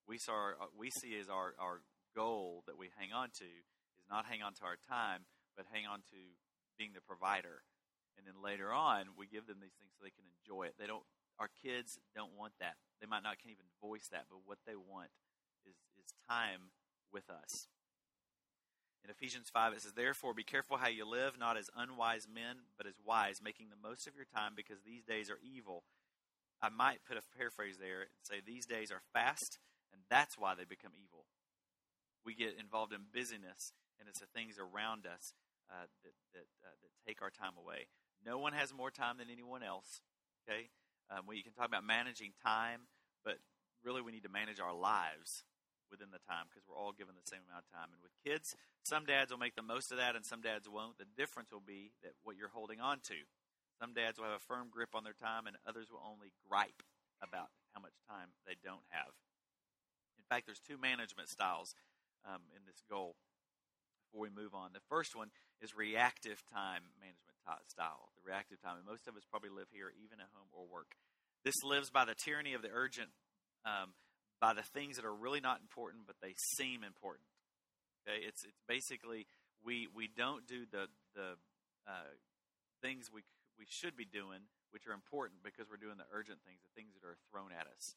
[0.06, 1.82] We saw uh, we see as our, our
[2.14, 3.50] goal that we hang on to
[3.98, 5.26] is not hang on to our time,
[5.58, 6.20] but hang on to
[6.78, 7.66] being the provider.
[8.20, 10.76] And then later on, we give them these things so they can enjoy it.
[10.78, 11.04] They don't.
[11.40, 12.76] Our kids don't want that.
[13.02, 15.10] They might not can even voice that, but what they want
[15.66, 16.72] is is time
[17.12, 17.68] with us.
[19.04, 22.66] In Ephesians 5, it says, Therefore, be careful how you live, not as unwise men,
[22.76, 25.84] but as wise, making the most of your time because these days are evil.
[26.60, 29.60] I might put a paraphrase there and say, These days are fast,
[29.94, 31.26] and that's why they become evil.
[32.26, 35.34] We get involved in busyness, and it's the things around us
[35.70, 37.88] uh, that, that, uh, that take our time away.
[38.26, 40.02] No one has more time than anyone else.
[40.50, 40.70] Okay?
[41.12, 42.90] Um, you can talk about managing time,
[43.24, 43.38] but
[43.84, 45.46] really we need to manage our lives
[45.92, 47.94] within the time because we're all given the same amount of time.
[47.94, 50.98] And with kids, some dads will make the most of that and some dads won't.
[50.98, 53.26] The difference will be that what you're holding on to.
[53.78, 56.82] Some dads will have a firm grip on their time and others will only gripe
[57.22, 59.14] about how much time they don't have.
[60.18, 61.76] In fact, there's two management styles
[62.26, 63.16] um, in this goal
[64.10, 64.74] before we move on.
[64.74, 65.30] The first one
[65.62, 67.35] is reactive time management
[67.70, 68.78] style, the reactive time.
[68.78, 70.98] And most of us probably live here even at home or work.
[71.46, 73.14] This lives by the tyranny of the urgent
[73.66, 73.94] um,
[74.42, 77.26] by the things that are really not important, but they seem important.
[78.06, 79.26] Okay, it's it's basically
[79.64, 81.38] we we don't do the the
[81.88, 82.14] uh,
[82.82, 83.22] things we
[83.58, 86.94] we should be doing, which are important because we're doing the urgent things, the things
[86.94, 87.96] that are thrown at us.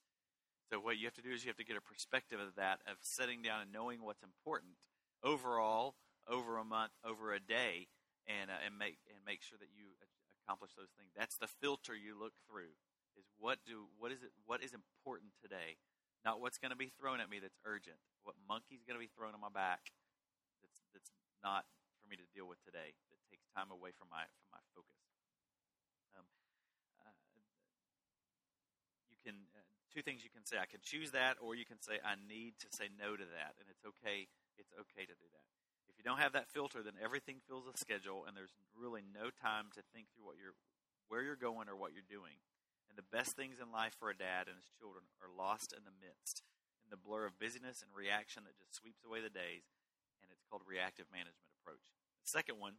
[0.71, 2.81] So what you have to do is you have to get a perspective of that,
[2.85, 4.77] of sitting down and knowing what's important
[5.25, 5.97] overall,
[6.29, 7.89] over a month, over a day,
[8.29, 9.97] and uh, and make and make sure that you
[10.45, 11.11] accomplish those things.
[11.17, 12.77] That's the filter you look through.
[13.19, 15.81] Is what do what is it what is important today
[16.25, 17.99] not what's going to be thrown at me that's urgent.
[18.27, 19.95] What monkey's going to be thrown on my back
[20.63, 21.11] that's that's
[21.41, 21.65] not
[22.03, 22.95] for me to deal with today.
[23.11, 24.99] That takes time away from my from my focus.
[26.19, 26.27] Um,
[27.01, 27.15] uh,
[29.09, 29.65] you can uh,
[29.95, 30.59] two things you can say.
[30.59, 33.57] I can choose that, or you can say I need to say no to that,
[33.63, 34.27] and it's okay.
[34.59, 35.58] It's okay to do that.
[35.99, 39.35] If you don't have that filter, then everything fills a schedule, and there's really no
[39.35, 40.55] time to think through what you're
[41.11, 42.39] where you're going or what you're doing.
[42.87, 45.83] And the best things in life for a dad and his children are lost in
[45.83, 46.47] the midst,
[46.87, 49.67] in the blur of busyness and reaction that just sweeps away the days.
[50.23, 51.91] And it's called reactive management approach.
[52.23, 52.79] The second one,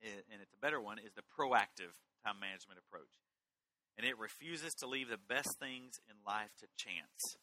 [0.00, 3.20] and it's a better one, is the proactive time management approach.
[4.00, 7.36] And it refuses to leave the best things in life to chance.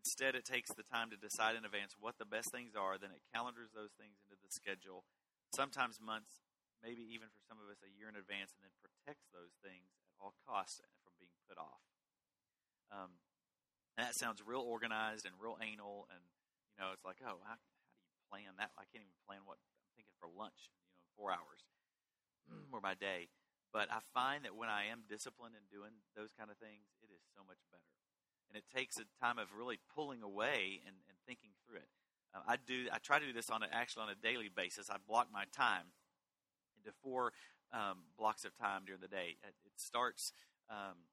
[0.00, 3.12] Instead, it takes the time to decide in advance what the best things are, then
[3.12, 5.04] it calendars those things into the schedule,
[5.52, 6.40] sometimes months,
[6.80, 9.92] maybe even for some of us a year in advance, and then protects those things
[10.08, 11.84] at all costs from being put off.
[12.88, 13.20] Um,
[14.00, 16.24] that sounds real organized and real anal, and
[16.72, 18.72] you know, it's like, oh, how, how do you plan that?
[18.80, 21.60] I can't even plan what I'm thinking for lunch, you know, in four hours
[22.72, 23.28] or my day.
[23.70, 27.12] But I find that when I am disciplined in doing those kind of things, it
[27.14, 27.99] is so much better.
[28.50, 31.88] And it takes a time of really pulling away and, and thinking through it.
[32.34, 32.86] Uh, I do.
[32.92, 34.90] I try to do this on a, actually on a daily basis.
[34.90, 35.86] I block my time
[36.78, 37.32] into four
[37.72, 39.36] um, blocks of time during the day.
[39.46, 40.32] It, starts
[40.68, 41.06] um,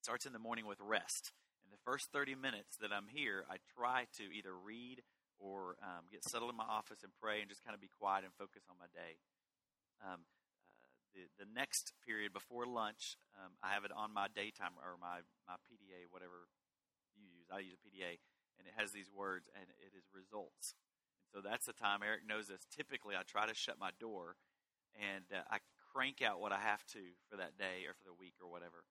[0.00, 1.32] starts in the morning with rest.
[1.64, 5.02] In the first 30 minutes that I'm here, I try to either read
[5.38, 8.24] or um, get settled in my office and pray and just kind of be quiet
[8.24, 9.20] and focus on my day.
[11.18, 15.26] The, the next period before lunch, um, I have it on my Day-Timer or my,
[15.50, 16.46] my PDA, whatever
[17.18, 17.50] you use.
[17.50, 18.22] I use a PDA,
[18.62, 20.78] and it has these words, and it is results.
[21.26, 22.62] And so that's the time Eric knows this.
[22.70, 24.38] Typically, I try to shut my door
[24.96, 25.58] and uh, I
[25.92, 28.84] crank out what I have to for that day or for the week or whatever.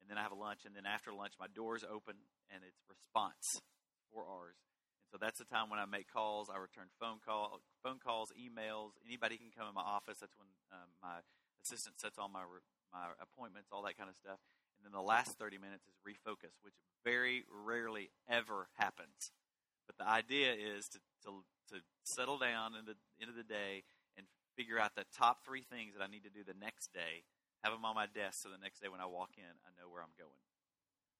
[0.00, 2.16] And then I have a lunch, and then after lunch, my door's open
[2.48, 3.60] and it's response,
[4.08, 4.56] four R's.
[5.02, 6.48] And so that's the time when I make calls.
[6.48, 8.96] I return phone call, phone calls, emails.
[9.04, 10.22] Anybody can come in my office.
[10.22, 11.20] That's when um, my
[11.68, 12.48] assistant sets all my
[12.88, 14.40] my appointments, all that kind of stuff.
[14.80, 16.72] and then the last 30 minutes is refocus, which
[17.04, 19.36] very rarely ever happens.
[19.84, 23.84] But the idea is to, to, to settle down in the end of the day
[24.16, 24.24] and
[24.56, 27.28] figure out the top three things that I need to do the next day,
[27.60, 29.92] have them on my desk so the next day when I walk in, I know
[29.92, 30.40] where I'm going.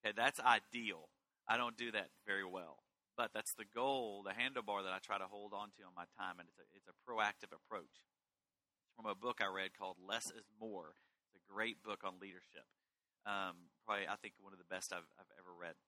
[0.00, 1.12] Okay, that's ideal.
[1.44, 2.80] I don't do that very well.
[3.16, 6.06] But that's the goal, the handlebar that I try to hold on to on my
[6.16, 8.06] time, and it's a, it's a proactive approach.
[8.98, 10.98] From a book I read called Less is More.
[11.30, 12.66] It's a great book on leadership.
[13.22, 15.78] Um, probably, I think, one of the best I've, I've ever read.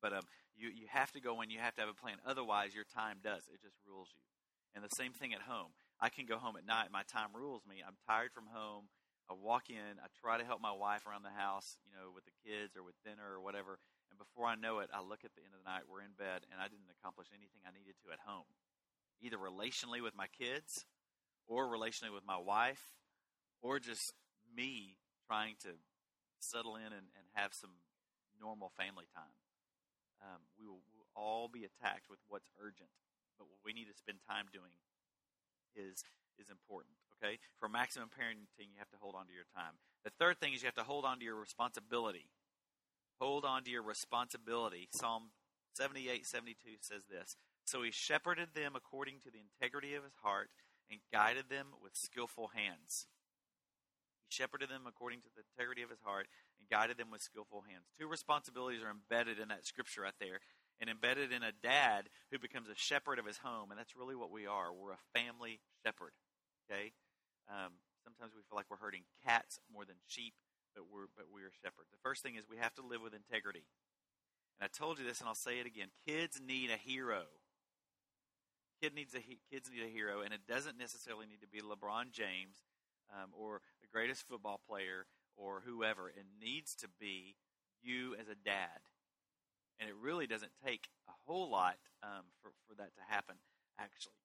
[0.00, 0.24] But um,
[0.56, 2.16] you, you have to go in, you have to have a plan.
[2.24, 3.44] Otherwise, your time does.
[3.52, 4.24] It just rules you.
[4.72, 5.76] And the same thing at home.
[6.00, 7.84] I can go home at night, my time rules me.
[7.84, 8.88] I'm tired from home.
[9.28, 12.24] I walk in, I try to help my wife around the house, you know, with
[12.24, 13.76] the kids or with dinner or whatever.
[14.08, 16.16] And before I know it, I look at the end of the night, we're in
[16.16, 18.48] bed, and I didn't accomplish anything I needed to at home,
[19.20, 20.88] either relationally with my kids,
[21.46, 22.82] or relationally with my wife,
[23.62, 24.12] or just
[24.54, 25.74] me trying to
[26.38, 27.82] settle in and, and have some
[28.40, 29.34] normal family time.
[30.22, 32.90] Um, we will we'll all be attacked with what's urgent,
[33.38, 34.72] but what we need to spend time doing
[35.74, 36.04] is
[36.38, 36.96] is important.
[37.16, 39.80] Okay, for maximum parenting, you have to hold on to your time.
[40.04, 42.28] The third thing is you have to hold on to your responsibility.
[43.20, 44.88] Hold on to your responsibility.
[44.92, 45.32] Psalm
[45.74, 50.50] 78 72 says this So he shepherded them according to the integrity of his heart
[50.90, 53.06] and guided them with skillful hands.
[54.28, 56.26] He shepherded them according to the integrity of his heart
[56.58, 57.86] and guided them with skillful hands.
[57.98, 60.40] Two responsibilities are embedded in that scripture right there
[60.80, 63.70] and embedded in a dad who becomes a shepherd of his home.
[63.70, 64.72] And that's really what we are.
[64.72, 66.12] We're a family shepherd.
[66.66, 66.92] Okay?
[67.48, 70.34] Um, sometimes we feel like we're herding cats more than sheep
[70.76, 71.88] but we're but we are shepherds.
[71.90, 73.64] The first thing is we have to live with integrity.
[74.60, 77.24] And I told you this, and I'll say it again: kids need a hero.
[78.80, 82.12] Kid needs a kids need a hero, and it doesn't necessarily need to be LeBron
[82.12, 82.56] James
[83.10, 86.08] um, or the greatest football player or whoever.
[86.08, 87.36] It needs to be
[87.82, 88.84] you as a dad,
[89.80, 93.36] and it really doesn't take a whole lot um, for for that to happen.
[93.78, 94.20] Actually,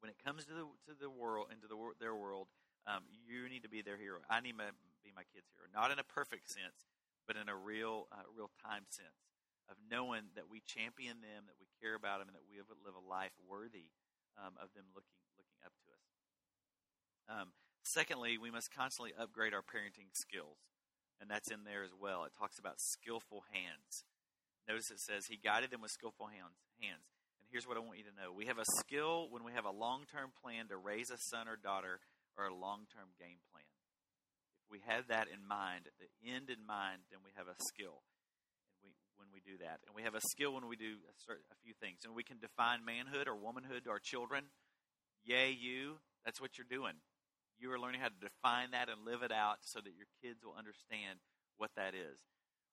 [0.00, 2.48] when it comes to the to the world into the their world,
[2.86, 4.18] um, you need to be their hero.
[4.28, 6.90] I need to be my kids' hero, not in a perfect sense,
[7.26, 9.33] but in a real, uh, real time sense
[9.70, 12.96] of knowing that we champion them, that we care about them, and that we live
[12.96, 13.92] a life worthy
[14.36, 16.06] um, of them looking looking up to us.
[17.28, 17.48] Um,
[17.82, 20.60] secondly, we must constantly upgrade our parenting skills,
[21.20, 22.24] and that's in there as well.
[22.24, 24.04] It talks about skillful hands.
[24.68, 26.56] Notice it says he guided them with skillful hands.
[26.80, 27.04] Hands.
[27.40, 29.64] And here's what I want you to know: we have a skill when we have
[29.68, 32.00] a long-term plan to raise a son or daughter,
[32.36, 33.68] or a long-term game plan
[34.64, 38.02] If we have that in mind, the end in mind, then we have a skill.
[39.34, 41.74] We do that, and we have a skill when we do a, certain, a few
[41.74, 44.46] things, and we can define manhood or womanhood to our children.
[45.26, 45.98] Yay, you!
[46.24, 47.02] That's what you're doing.
[47.58, 50.46] You are learning how to define that and live it out, so that your kids
[50.46, 51.18] will understand
[51.58, 52.22] what that is.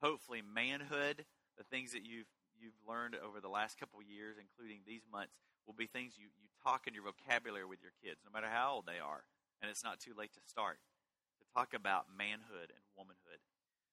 [0.05, 1.25] Hopefully, manhood,
[1.57, 2.29] the things that you've
[2.61, 5.33] you've learned over the last couple of years, including these months,
[5.65, 8.77] will be things you, you talk in your vocabulary with your kids, no matter how
[8.77, 9.25] old they are.
[9.61, 10.77] And it's not too late to start
[11.41, 13.41] to talk about manhood and womanhood.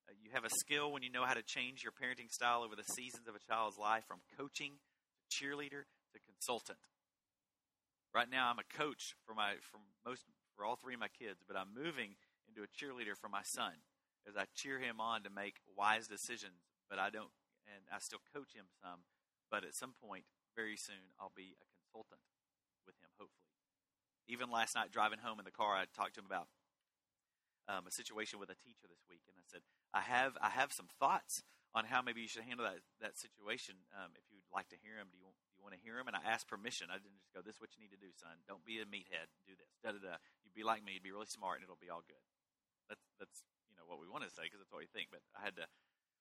[0.08, 2.74] Uh, you have a skill when you know how to change your parenting style over
[2.74, 4.80] the seasons of a child's life from coaching
[5.20, 6.78] to cheerleader to consultant.
[8.14, 10.24] Right now, I'm a coach for my for most
[10.56, 12.16] for all three of my kids, but I'm moving
[12.48, 13.84] into a cheerleader for my son
[14.26, 16.64] as I cheer him on to make wise decisions.
[16.88, 17.30] But I don't,
[17.68, 19.04] and I still coach him some.
[19.52, 20.24] But at some point,
[20.56, 22.24] very soon, I'll be a consultant
[22.88, 23.12] with him.
[23.20, 23.52] Hopefully,
[24.24, 26.48] even last night driving home in the car, I talked to him about
[27.68, 29.60] um, a situation with a teacher this week, and I said,
[29.92, 31.44] I have I have some thoughts
[31.76, 33.84] on how maybe you should handle that that situation.
[33.92, 36.08] Um, if you'd like to hear them, do you do you want to hear them?
[36.08, 36.88] And I asked permission.
[36.88, 38.40] I didn't just go, "This is what you need to do, son.
[38.48, 39.28] Don't be a meathead.
[39.44, 39.68] Do this.
[39.84, 40.16] Da da da.
[40.42, 40.96] You'd be like me.
[40.96, 42.24] You'd be really smart, and it'll be all good."
[42.88, 45.12] That's that's you know what we want to say because that's what we think.
[45.12, 45.68] But I had to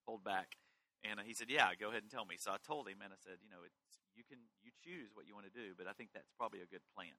[0.04, 0.60] hold back.
[1.06, 3.20] And he said, "Yeah, go ahead and tell me." So I told him, and I
[3.22, 3.80] said, "You know, it's
[4.18, 6.68] you can you choose what you want to do, but I think that's probably a
[6.68, 7.16] good plan."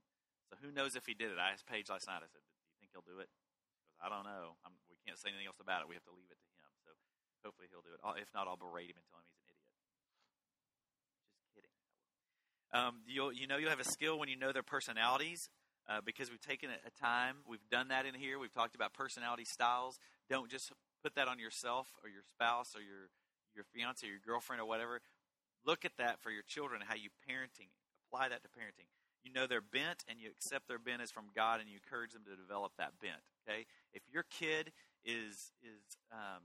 [0.51, 1.39] So who knows if he did it?
[1.41, 2.21] I asked Paige last night.
[2.21, 3.31] I said, "Do you think he'll do it?"
[3.99, 4.55] I don't know.
[4.63, 5.91] I'm, we can't say anything else about it.
[5.91, 6.71] We have to leave it to him.
[6.87, 6.91] So
[7.43, 8.01] hopefully he'll do it.
[8.23, 9.75] If not, I'll berate him and tell him he's an idiot.
[11.43, 11.75] Just kidding.
[12.71, 15.51] Um, you'll, you know you'll have a skill when you know their personalities.
[15.89, 18.39] Uh, because we've taken a time, we've done that in here.
[18.39, 19.99] We've talked about personality styles.
[20.29, 20.71] Don't just
[21.03, 23.09] put that on yourself or your spouse or your
[23.57, 25.01] your fiance or your girlfriend or whatever.
[25.65, 26.83] Look at that for your children.
[26.87, 27.73] How you parenting.
[28.05, 28.93] Apply that to parenting
[29.25, 32.13] you know they're bent and you accept their bent is from God and you encourage
[32.13, 33.23] them to develop that bent.
[33.47, 34.73] Okay, if your kid
[35.05, 36.43] is is um,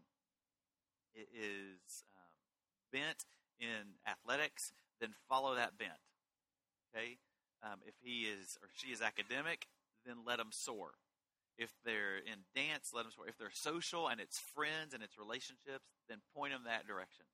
[1.15, 2.33] is um,
[2.91, 3.25] bent
[3.59, 5.99] in athletics, then follow that bent.
[6.93, 7.17] Okay,
[7.63, 9.67] um, if he is or she is academic,
[10.05, 10.91] then let them soar.
[11.57, 13.27] If they're in dance, let them soar.
[13.27, 17.25] If they're social and it's friends and it's relationships, then point them that direction.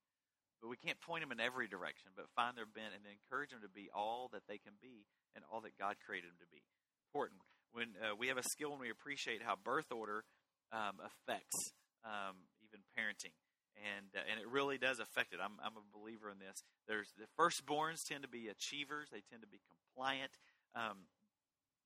[0.61, 3.63] But we can't point them in every direction, but find their bent and encourage them
[3.63, 6.61] to be all that they can be and all that God created them to be.
[7.07, 7.39] Important.
[7.71, 10.25] When uh, we have a skill and we appreciate how birth order
[10.73, 11.71] um, affects
[12.03, 13.33] um, even parenting,
[13.77, 15.39] and uh, and it really does affect it.
[15.41, 16.63] I'm I'm a believer in this.
[16.87, 19.09] There's the firstborns tend to be achievers.
[19.11, 20.31] They tend to be compliant.
[20.75, 21.09] Um,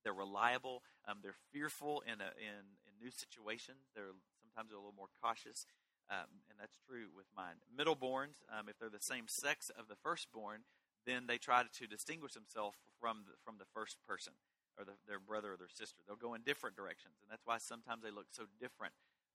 [0.04, 0.84] they're reliable.
[1.08, 3.92] Um, they're fearful in a, in in new situations.
[3.96, 5.66] They're sometimes a little more cautious.
[6.12, 7.64] Um, and that's true with mine.
[7.72, 10.68] Middleborns, um, if they're the same sex of the firstborn,
[11.06, 14.34] then they try to distinguish themselves from the, from the first person
[14.78, 16.04] or the, their brother or their sister.
[16.06, 18.94] They'll go in different directions, and that's why sometimes they look so different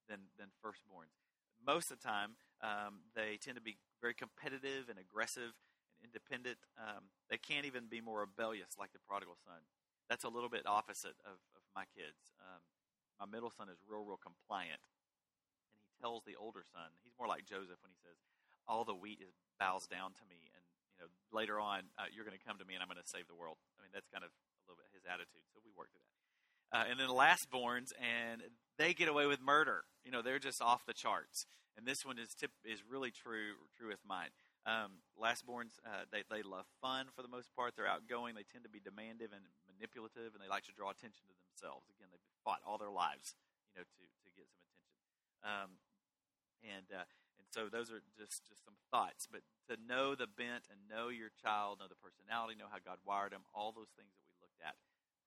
[0.08, 1.12] than than firstborns.
[1.60, 5.52] Most of the time, um, they tend to be very competitive and aggressive
[5.98, 6.58] and independent.
[6.78, 9.60] Um, they can't even be more rebellious like the prodigal son.
[10.08, 12.32] That's a little bit opposite of, of my kids.
[12.40, 12.62] Um,
[13.20, 14.80] my middle son is real, real compliant
[16.00, 18.16] tells the older son, he's more like Joseph when he says,
[18.66, 20.64] "All the wheat is bows down to me," and
[20.96, 23.10] you know later on uh, you're going to come to me and I'm going to
[23.10, 23.58] save the world.
[23.78, 25.44] I mean that's kind of a little bit his attitude.
[25.52, 26.18] So we work through that.
[26.68, 28.44] Uh, and then the lastborns, and
[28.76, 29.84] they get away with murder.
[30.04, 31.46] You know they're just off the charts.
[31.78, 34.34] And this one is tip, is really true true with mine.
[34.68, 37.72] Um, lastborns, uh, they, they love fun for the most part.
[37.72, 38.36] They're outgoing.
[38.36, 41.88] They tend to be demandative and manipulative, and they like to draw attention to themselves.
[41.88, 43.32] Again, they've fought all their lives,
[43.72, 45.00] you know, to, to get some attention.
[45.40, 45.70] Um,
[46.62, 47.06] and uh,
[47.38, 49.26] and so those are just just some thoughts.
[49.30, 53.00] But to know the bent and know your child, know the personality, know how God
[53.06, 54.76] wired them, all those things that we looked at,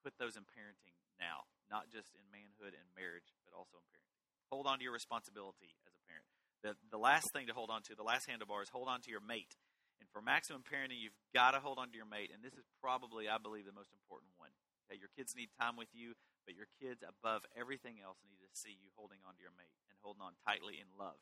[0.03, 4.21] put those in parenting now, not just in manhood and marriage, but also in parenting.
[4.49, 6.27] Hold on to your responsibility as a parent.
[6.61, 9.09] The the last thing to hold on to, the last handlebar is hold on to
[9.09, 9.57] your mate.
[10.01, 12.33] And for maximum parenting, you've got to hold on to your mate.
[12.33, 14.49] And this is probably, I believe, the most important one.
[14.89, 18.49] Okay, your kids need time with you, but your kids, above everything else, need to
[18.49, 19.69] see you holding on to your mate
[20.01, 21.17] holding on tightly in love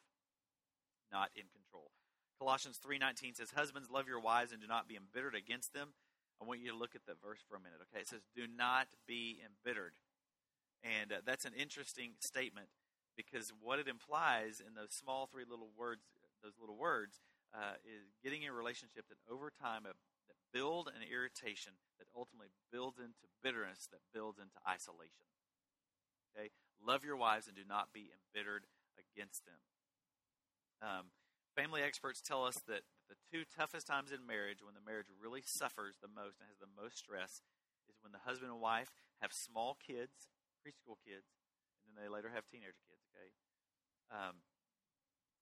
[1.11, 1.91] not in control.
[2.37, 5.95] Colossians 3:19 says, "Husbands, love your wives and do not be embittered against them."
[6.39, 7.81] I want you to look at that verse for a minute.
[7.81, 9.99] Okay, it says, "Do not be embittered,"
[10.81, 12.69] and uh, that's an interesting statement
[13.15, 16.05] because what it implies in those small three little words,
[16.41, 17.19] those little words,
[17.53, 19.97] uh, is getting a relationship that over time that
[20.53, 25.25] build an irritation that ultimately builds into bitterness that builds into isolation.
[26.33, 26.51] Okay,
[26.85, 28.65] love your wives and do not be embittered
[28.97, 29.61] against them.
[30.79, 31.11] Um,
[31.55, 35.43] family experts tell us that the two toughest times in marriage, when the marriage really
[35.43, 37.41] suffers the most and has the most stress,
[37.91, 40.31] is when the husband and wife have small kids,
[40.63, 41.35] preschool kids,
[41.83, 43.03] and then they later have teenager kids.
[43.11, 43.29] Okay,
[44.13, 44.39] um,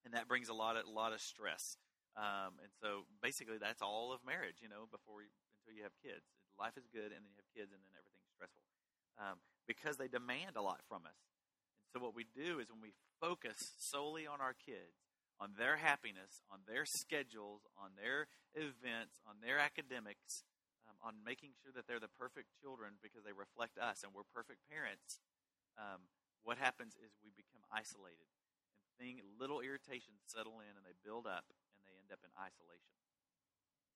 [0.07, 1.77] and that brings a lot of a lot of stress.
[2.17, 4.57] Um, and so basically, that's all of marriage.
[4.63, 5.29] You know, before you,
[5.61, 6.25] until you have kids,
[6.57, 8.65] life is good, and then you have kids, and then everything's stressful
[9.17, 9.37] um,
[9.87, 11.15] because they demand a lot from us.
[11.79, 12.91] And so what we do is when we
[13.23, 15.07] focus solely on our kids
[15.37, 18.25] on their happiness, on their schedules, on their
[18.57, 20.41] events, on their academics,
[20.89, 24.25] um, on making sure that they're the perfect children because they reflect us and we're
[24.33, 25.21] perfect parents,
[25.77, 26.09] um,
[26.41, 28.25] what happens is we become isolated.
[28.81, 31.45] And thing, little irritations settle in and they build up
[31.77, 32.97] and they end up in isolation.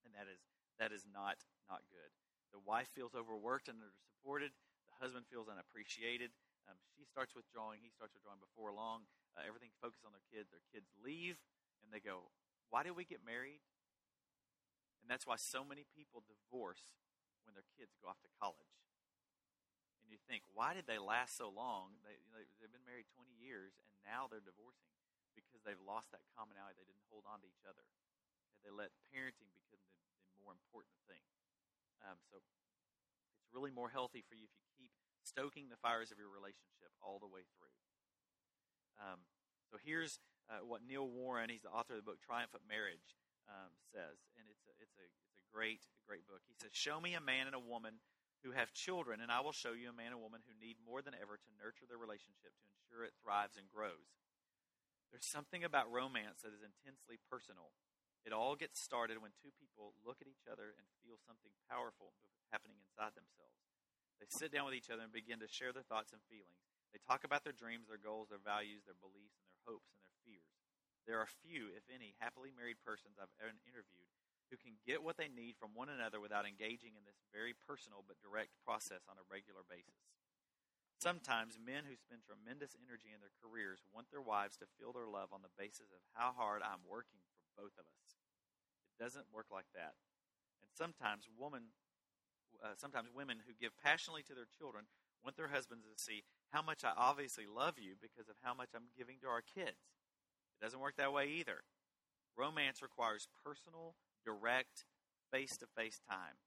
[0.05, 0.45] And that is,
[0.77, 2.13] that is not, not good.
[2.53, 4.53] The wife feels overworked and undersupported.
[5.02, 6.30] Husband feels unappreciated.
[6.70, 7.82] Um, she starts withdrawing.
[7.82, 10.52] He starts withdrawing before long uh, everything focused on their kids.
[10.52, 11.39] Their kids leave,
[11.84, 12.32] and they go,
[12.70, 13.64] Why did we get married?
[15.02, 16.93] And that's why so many people divorce
[17.41, 18.78] when their kids go off to college.
[20.06, 21.97] And you think, why did they last so long?
[22.06, 22.22] They,
[22.62, 24.93] they've been married 20 years, and now they're divorcing
[25.34, 26.78] because they've lost that commonality.
[26.78, 27.82] They didn't hold on to each other.
[28.62, 29.82] They let parenting become the,
[30.30, 31.26] the more important thing.
[32.06, 32.54] Um, so it's
[33.49, 34.61] really more healthy for you if you
[35.24, 37.76] stoking the fires of your relationship all the way through.
[38.99, 39.26] Um,
[39.69, 40.19] so here's
[40.51, 43.15] uh, what Neil Warren, he's the author of the book Triumph of Marriage,
[43.47, 46.43] um, says, and it's a, it's a it's a great great book.
[46.45, 48.03] He says, "Show me a man and a woman
[48.43, 51.01] who have children, and I will show you a man and woman who need more
[51.01, 54.19] than ever to nurture their relationship to ensure it thrives and grows."
[55.11, 57.76] There's something about romance that is intensely personal.
[58.24, 62.15] It all gets started when two people look at each other and feel something powerful
[62.53, 63.70] happening inside themselves.
[64.22, 66.61] They sit down with each other and begin to share their thoughts and feelings.
[66.93, 70.05] They talk about their dreams, their goals, their values, their beliefs, and their hopes and
[70.05, 70.53] their fears.
[71.09, 74.13] There are few, if any, happily married persons I've interviewed
[74.53, 78.03] who can get what they need from one another without engaging in this very personal
[78.03, 79.97] but direct process on a regular basis.
[80.99, 85.09] Sometimes men who spend tremendous energy in their careers want their wives to feel their
[85.09, 88.22] love on the basis of how hard I'm working for both of us.
[88.86, 89.97] It doesn't work like that.
[90.61, 91.74] And sometimes women,
[92.60, 94.86] uh, sometimes women who give passionately to their children
[95.24, 98.74] want their husbands to see how much I obviously love you because of how much
[98.76, 99.80] I'm giving to our kids.
[100.58, 101.64] It doesn't work that way either.
[102.36, 103.95] Romance requires personal,
[104.26, 104.86] direct,
[105.30, 106.41] face to face time.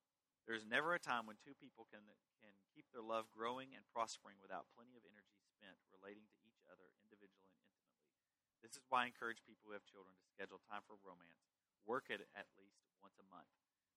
[0.45, 2.05] There's never a time when two people can,
[2.43, 6.61] can keep their love growing and prospering without plenty of energy spent relating to each
[6.69, 8.13] other individually and intimately.
[8.61, 11.49] This is why I encourage people who have children to schedule time for romance.
[11.89, 13.49] Work it at least once a month.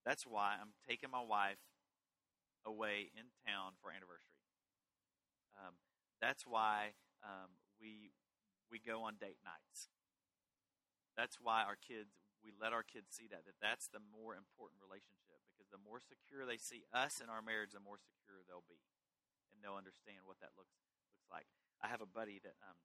[0.08, 1.60] That's why I'm taking my wife
[2.68, 4.44] away in town for anniversary.
[5.56, 5.80] Um,
[6.20, 8.12] that's why um, we
[8.68, 9.88] we go on date nights.
[11.16, 14.84] That's why our kids we let our kids see that that that's the more important
[14.84, 18.68] relationship because the more secure they see us in our marriage, the more secure they'll
[18.70, 18.84] be,
[19.56, 20.76] and they'll understand what that looks
[21.10, 21.50] looks like.
[21.82, 22.78] I have a buddy that um,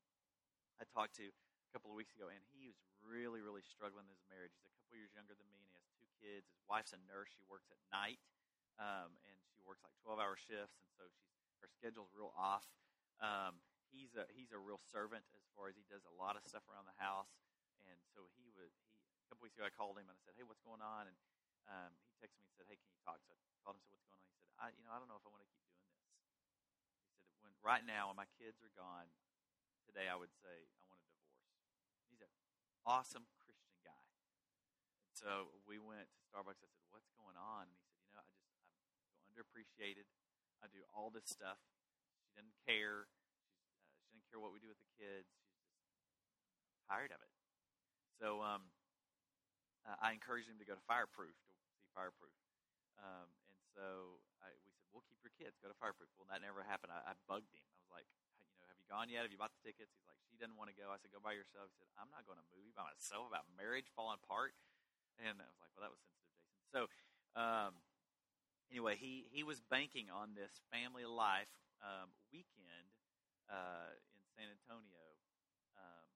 [0.80, 4.14] I talked to a couple of weeks ago, and he was really really struggling in
[4.16, 4.57] his marriage.
[4.57, 6.49] He's a couple years younger than me, and he has two kids.
[6.49, 8.20] His wife's a nurse; she works at night,
[8.81, 12.66] um, and she works like twelve hour shifts, and so she's her schedule's real off.
[13.20, 13.61] Um,
[13.93, 16.64] he's a he's a real servant as far as he does a lot of stuff
[16.70, 17.31] around the house,
[17.85, 18.73] and so he was
[19.16, 21.09] he a couple weeks ago I called him and I said, hey, what's going on?
[21.09, 21.16] And
[21.68, 23.20] um, he texted me and said, hey, can you talk?
[23.23, 24.31] So I called him and said, what's going on?
[24.33, 26.03] He said, I you know I don't know if I want to keep doing this.
[26.03, 29.07] He said, when right now when my kids are gone,
[29.87, 31.53] today I would say I want a divorce.
[32.11, 32.33] He's an
[32.89, 34.07] awesome Christian guy.
[35.14, 36.59] So we went to Starbucks.
[36.64, 37.70] I said, what's going on?
[37.70, 38.43] And he said, you know, I just
[38.99, 40.05] I'm so underappreciated.
[40.61, 41.59] I do all this stuff
[42.33, 43.05] she doesn't care.
[43.12, 45.28] She's, uh, she doesn't care what we do with the kids.
[46.49, 47.33] She's just tired of it.
[48.16, 48.72] So um,
[49.85, 52.33] uh, I encouraged him to go to Fireproof to see Fireproof.
[52.97, 55.61] Um, and so I, we said, "We'll keep your kids.
[55.61, 56.95] Go to Fireproof." Well, that never happened.
[56.95, 57.61] I, I bugged him.
[57.61, 58.09] I was like,
[58.55, 59.26] "You know, have you gone yet?
[59.26, 61.18] Have you bought the tickets?" He's like, "She doesn't want to go." I said, "Go
[61.18, 64.22] by yourself." He said, "I'm not going to a movie by myself about marriage falling
[64.22, 64.55] apart."
[65.18, 66.80] And I was like, "Well, that was sensitive, Jason." So
[67.35, 67.74] um,
[68.73, 71.53] anyway, he he was banking on this family life
[71.85, 72.89] um, weekend
[73.53, 75.05] uh, in San Antonio,
[75.77, 76.09] um,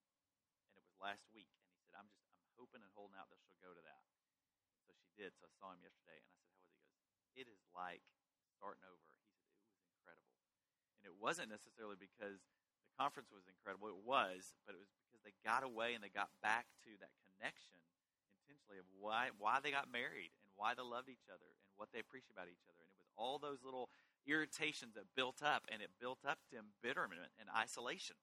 [0.65, 1.53] and it was last week.
[1.53, 4.03] And he said, "I'm just I'm hoping and holding out that she'll go to that."
[4.89, 5.37] So she did.
[5.37, 7.61] So I saw him yesterday, and I said, "How was it?" He goes, "It is
[7.77, 8.01] like
[8.57, 10.41] starting over." He said, "It was incredible,"
[10.97, 12.41] and it wasn't necessarily because
[12.81, 13.93] the conference was incredible.
[13.93, 17.13] It was, but it was because they got away and they got back to that
[17.21, 17.85] connection
[18.41, 22.01] intentionally of why why they got married and why they loved each other what they
[22.01, 22.83] appreciate about each other.
[22.83, 23.89] And it was all those little
[24.27, 28.19] irritations that built up, and it built up to embitterment and isolation.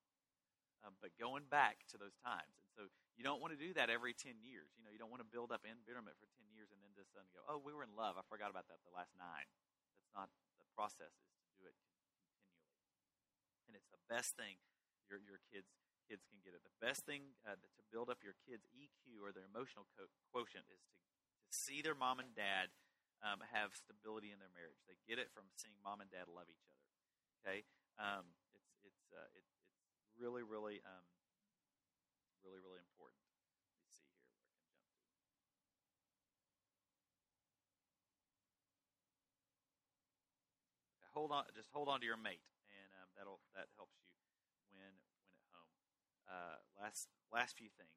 [0.84, 3.88] Um, but going back to those times, and so you don't want to do that
[3.88, 4.76] every ten years.
[4.76, 7.16] You know, you don't want to build up embitterment for ten years and then just
[7.16, 8.20] suddenly go, "Oh, we were in love.
[8.20, 9.48] I forgot about that the last nine.
[9.96, 10.28] That's not
[10.60, 11.16] the process.
[11.16, 12.36] Is to do it continually,
[13.72, 14.60] and it's the best thing
[15.08, 15.72] your your kids
[16.04, 16.60] kids can get it.
[16.68, 20.68] The best thing uh, to build up your kids' EQ or their emotional co- quotient
[20.68, 22.72] is to to see their mom and dad
[23.24, 24.84] um, have stability in their marriage.
[24.86, 26.84] They get it from seeing mom and dad love each other.
[27.40, 27.64] Okay,
[28.00, 29.44] um, it's it's uh, it,
[30.04, 31.08] it's really really um,
[32.44, 33.24] really really important.
[33.72, 35.64] Let me see here where I can jump to.
[41.00, 44.12] Okay, hold on, just hold on to your mate, and um, that'll that helps you
[44.76, 44.92] win
[45.24, 45.72] win at home.
[46.28, 47.96] Uh, last last few things.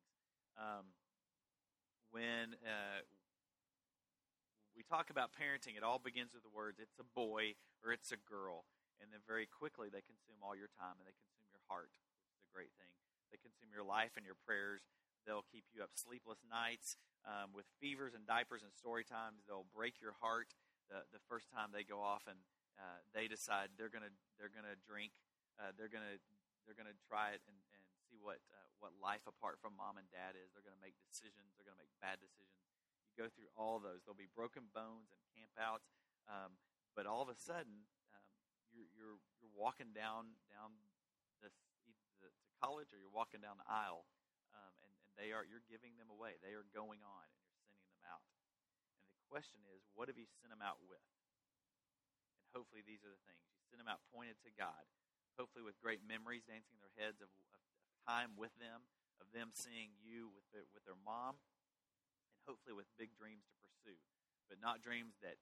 [0.54, 0.94] Um,
[2.14, 3.02] when uh,
[4.76, 8.12] we talk about parenting, it all begins with the words "it's a boy" or "it's
[8.12, 8.68] a girl,"
[9.00, 11.88] and then very quickly they consume all your time and they consume your heart,
[12.28, 12.92] which is a great thing.
[13.32, 14.84] They consume your life and your prayers.
[15.24, 16.94] They'll keep you up sleepless nights
[17.26, 19.42] um, with fevers and diapers and story times.
[19.42, 20.54] They'll break your heart
[20.86, 22.38] the, the first time they go off and
[22.78, 25.16] uh, they decide they're gonna they're gonna drink.
[25.56, 26.20] Uh, they're gonna
[26.68, 30.06] they're gonna try it and, and see what uh, what life apart from mom and
[30.12, 30.52] dad is.
[30.52, 31.56] They're gonna make decisions.
[31.56, 32.75] They're gonna make bad decisions.
[33.16, 34.04] Go through all those.
[34.04, 35.88] There'll be broken bones and campouts.
[36.28, 36.60] Um,
[36.92, 38.28] but all of a sudden, um,
[38.72, 40.76] you're you're you're walking down down
[41.40, 41.56] this
[42.20, 42.28] to
[42.60, 44.04] college or you're walking down the aisle,
[44.52, 46.36] um, and and they are you're giving them away.
[46.44, 48.24] They are going on, and you're sending them out.
[49.12, 51.04] And the question is, what have you sent them out with?
[52.44, 54.84] And hopefully, these are the things you send them out pointed to God.
[55.40, 58.88] Hopefully, with great memories dancing in their heads of, of, of time with them,
[59.20, 61.36] of them seeing you with their, with their mom,
[62.46, 63.98] hopefully with big dreams to pursue,
[64.46, 65.36] but not dreams that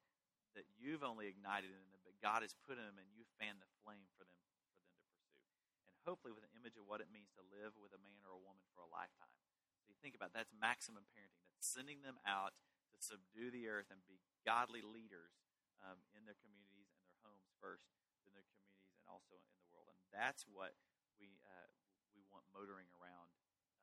[0.55, 3.59] that you've only ignited in them, but God has put in them, and you fan
[3.59, 5.51] the flame for them for them to pursue,
[5.91, 8.39] and hopefully with an image of what it means to live with a man or
[8.39, 9.35] a woman for a lifetime.
[9.83, 11.43] So you think about that's maximum parenting.
[11.51, 12.55] That's sending them out
[12.95, 15.35] to subdue the earth and be godly leaders
[15.83, 17.91] um, in their communities and their homes first,
[18.23, 19.99] in their communities and also in the world.
[19.99, 20.79] And that's what
[21.19, 21.69] we uh,
[22.15, 23.29] we want motoring around
[23.59, 23.75] um,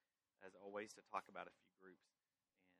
[0.43, 2.09] as always, to talk about a few groups.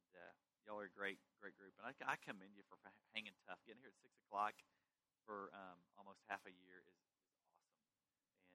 [0.03, 0.33] And uh,
[0.67, 2.77] y'all are a great great group, and I, I commend you for
[3.15, 3.63] hanging tough.
[3.63, 4.55] Getting here at six o'clock
[5.23, 7.63] for um, almost half a year is, is awesome,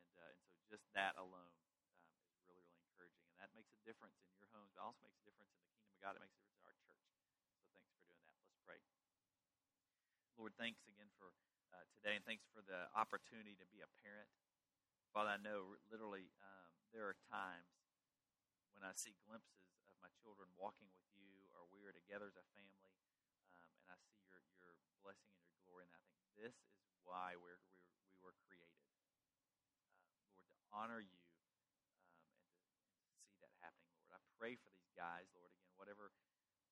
[0.04, 1.54] and uh, and so just that alone
[1.88, 5.00] um, is really really encouraging, and that makes a difference in your homes, but also
[5.06, 6.12] makes a difference in the kingdom of God.
[6.18, 7.30] It makes a difference in our church.
[7.70, 8.42] So thanks for doing that.
[8.46, 8.80] Let's pray.
[10.40, 11.30] Lord, thanks again for
[11.76, 14.28] uh, today, and thanks for the opportunity to be a parent.
[15.12, 17.70] Father, I know literally um, there are times
[18.74, 22.34] when I see glimpses of my children walking with you, or we are together as
[22.34, 22.92] a family,
[23.54, 24.74] um, and I see your your
[25.06, 26.56] blessing and your glory, and I think this
[26.90, 31.22] is why we're, we were, we were created, uh, Lord, to honor you
[31.54, 31.78] um,
[32.10, 34.18] and, to, and to see that happening, Lord.
[34.18, 36.10] I pray for these guys, Lord, again, whatever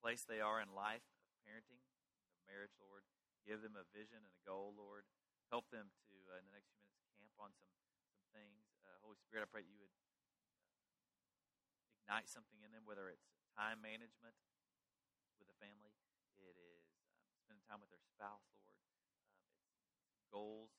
[0.02, 1.06] place they are in life
[1.44, 1.82] parenting,
[2.30, 3.04] of marriage, Lord,
[3.42, 5.04] give them a vision and a goal, Lord.
[5.50, 7.68] Help them to, uh, in the next few minutes, camp on some
[8.12, 8.72] some things.
[8.84, 9.92] Uh, Holy Spirit, I pray that you would
[12.04, 14.36] ignite something in them, whether it's time management
[15.36, 15.92] with the family,
[16.40, 16.86] it is
[17.22, 18.76] um, spending time with their spouse, Lord.
[18.98, 20.72] Um, it's, goals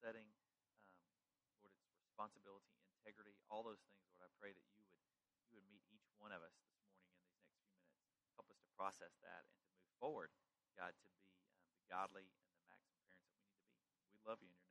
[0.00, 1.72] setting, um, Lord.
[1.72, 2.68] It's responsibility,
[3.00, 4.20] integrity, all those things, Lord.
[4.22, 5.00] I pray that you would
[5.48, 8.32] you would meet each one of us this morning in these next few minutes.
[8.36, 9.61] Help us to process that and
[10.02, 10.34] forward,
[10.74, 14.18] God, to be um, the godly and the maximum parents that we need to be.
[14.18, 14.61] We love you